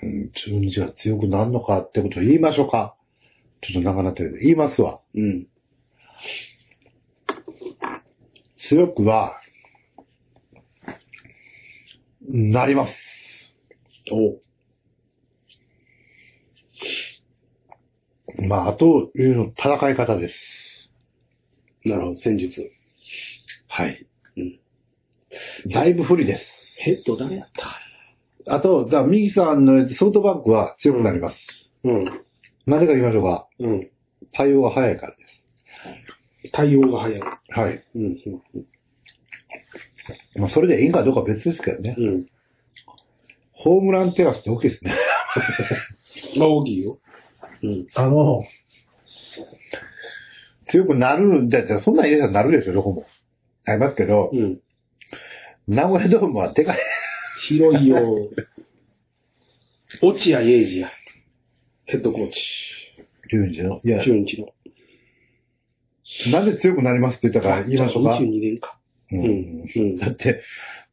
[0.01, 2.95] うん、中日が強くなるのかってことを言いましょうか。
[3.61, 5.01] ちょっと長なってるけど、言いますわ。
[5.15, 5.47] うん。
[8.69, 9.41] 強くは、
[12.21, 12.93] なります。
[14.11, 14.39] お
[18.47, 20.33] まあ、あというの、戦い方です。
[21.85, 22.71] なるほど、戦術。
[23.69, 24.05] はい。
[24.35, 24.59] うん。
[25.71, 26.43] だいぶ不利です。
[26.77, 27.49] ヘッド誰やっ
[28.45, 28.55] た？
[28.55, 31.37] あと、だ右さんのソフトバンクは強くなります。
[31.83, 32.05] うん。
[32.65, 33.47] なぜか言いましょうか。
[33.59, 33.89] うん。
[34.33, 35.15] 対応が早いから
[36.43, 37.21] で対応が早い。
[37.21, 37.59] す。
[37.59, 37.83] はい。
[37.95, 38.03] うん。
[38.03, 38.17] うん
[40.35, 41.95] まあ、それでいいんかどうかは別ですけどね。
[41.97, 42.25] うん。
[43.51, 44.95] ホームランテラスって大きいですね。
[46.37, 46.99] まあ、大きいよ。
[47.61, 47.87] うん。
[47.93, 48.43] あの、
[50.65, 53.05] 強くなるんだって、そんなん入れたらなるでしょ、どこも。
[53.71, 54.59] ありますけど、うん。
[55.67, 56.79] 名古屋ドームはでかい。
[57.47, 58.29] 広いよ。
[60.01, 60.89] 落合英二や。
[61.85, 62.39] ヘッドコーチ。
[63.31, 63.81] 中日の？
[63.83, 64.51] いや、の。
[66.31, 68.79] なぜ強くなりますって言ったから言いましょうか？22年か。
[69.11, 69.65] ううんん。
[69.75, 69.97] うん。
[69.97, 70.41] だって、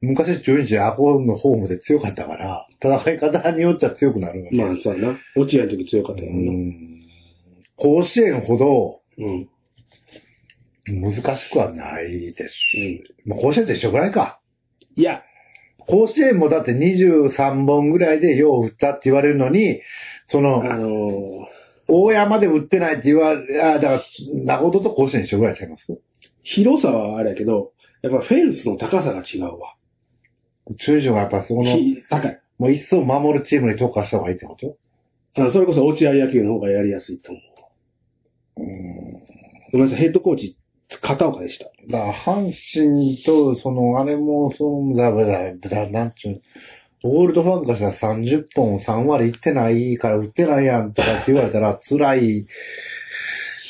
[0.00, 4.56] 昔中日アポのホームで強かったから、戦い方によっちゃ強くなるわけ。
[4.56, 5.18] まあ、そうやな。
[5.36, 6.52] 落合の時強かったうよな。
[6.52, 7.02] ん
[7.76, 9.48] 甲子園ほどうん。
[10.88, 12.54] 難しくはないです。
[12.76, 13.30] うん。
[13.30, 14.40] まあ、甲子園と一緒ぐらいか。
[14.96, 15.22] いや、
[15.78, 19.80] 甲子園もだって23本ぐらいでよう打ったって言われるのに、
[20.26, 21.56] その、あのー
[21.88, 24.02] 大山で打ってないって言われ、あだから、
[24.34, 25.84] 名古屋と甲子園一緒ぐらいちゃいます？
[26.42, 29.76] 広さはあれやけど、やっぱフェンスの高さが違うわ。
[30.80, 32.40] 中日はやっぱその、ひ高い。
[32.58, 34.76] もう一層守るチームに特化した方がいいってこと？
[35.36, 37.40] あのそれこそ落合野球の方がやりやすいと思
[38.56, 38.62] う。
[38.62, 39.12] うん。
[39.70, 40.58] ごめんなさい、ヘッドコーチ、
[41.02, 41.64] 片岡でした。
[41.90, 46.42] だから、阪神と、その、あれも、その、だ、だ、だ、なんちゅう、
[47.02, 52.46] オールドファンからしたら30本3割いってないから打ってないやんとかって言われたら辛い。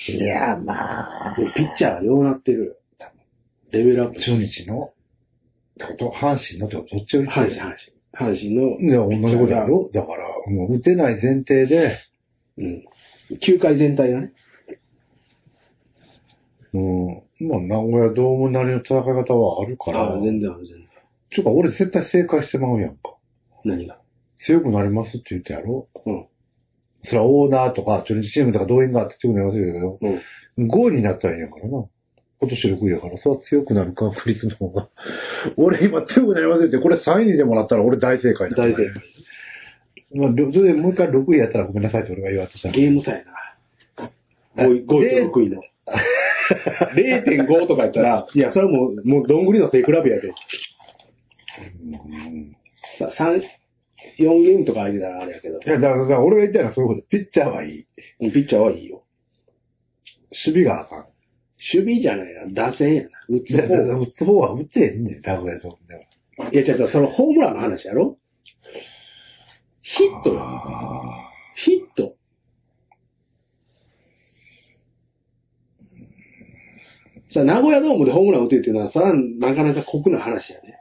[0.09, 2.81] いや、まあ、でピッチャーがようなってる。
[3.73, 4.21] レベルアップ。
[4.21, 4.93] 中日の
[5.75, 7.75] ってこと阪神のってことどっちを言ってる阪神、阪
[8.15, 8.33] 神。
[8.33, 11.99] 阪神の、いや、同じことやろだから、もう打てない前提で、
[12.57, 12.85] うん。
[13.41, 14.33] 球界全体がね。
[17.41, 20.87] うん、まあ、名古屋ドームなりの戦い方はあるから、ああ、全然ある、全然。
[21.31, 23.15] ちょっと俺絶対正解してまうやんか。
[23.65, 23.99] 何が？
[24.39, 26.27] 強くなりますって言ったやろうん。
[27.05, 30.69] それはオーナーとか、中日チームとか動員があって強くなりますけど、うん。
[30.69, 31.87] 5位になったらいいんやからな。
[32.39, 34.89] 今年6位やから、それは強くなる確率の方が。
[35.57, 39.03] 俺今強くなりますって、これ3位にでもらったら俺大正解だ、大正解。
[40.15, 42.75] まあ、それでもう一回6位やったらごめんなさいって俺が言われたら。
[42.75, 44.11] ゲーム差やな。
[44.57, 45.63] 5位、5位と6位の。
[46.95, 50.29] 0.5とかやったら、いや、それはもう、もうどんぐりの背比べやで。
[51.83, 52.57] うん
[52.99, 53.43] さ、3、
[54.19, 55.59] 4ゲームとか空いてたらあれやけど。
[55.59, 57.07] いや、だから、だから俺が言ったのはそういうこと。
[57.09, 57.87] ピッチャーはいい。
[58.21, 59.05] うんピッチャーはいいよ。
[60.31, 60.99] 守備があかん。
[61.01, 63.09] 守備じゃないな、打線やな。
[63.29, 64.01] 打ついや、だから方。
[64.01, 66.01] 打つ方は打ってへんねん、名古屋ドームでは。
[66.53, 68.19] いや、違う違う、そのホームランの話やろ？
[69.83, 70.41] ヒットよ。
[70.43, 72.16] あヒット。
[77.37, 80.81] さあ、名古屋ドームでホームラン打てるっていうのは、それはなかなか酷な話やね。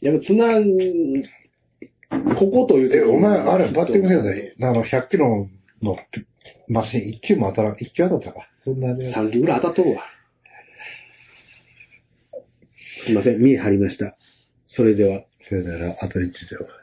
[0.00, 0.58] やっぱつな、
[2.34, 5.48] ここというーえ、お前、あれ、バッティングセンターで、あの、100キロ
[5.80, 5.96] の
[6.66, 8.48] マシン、1球も当たらん、1球当たったか。
[8.64, 9.12] そんなね。
[9.14, 10.02] 3球ぐらい当たっとるわ。
[13.04, 14.16] すいません、見え張りました。
[14.66, 15.22] それでは。
[15.48, 16.81] それなら、あと1では。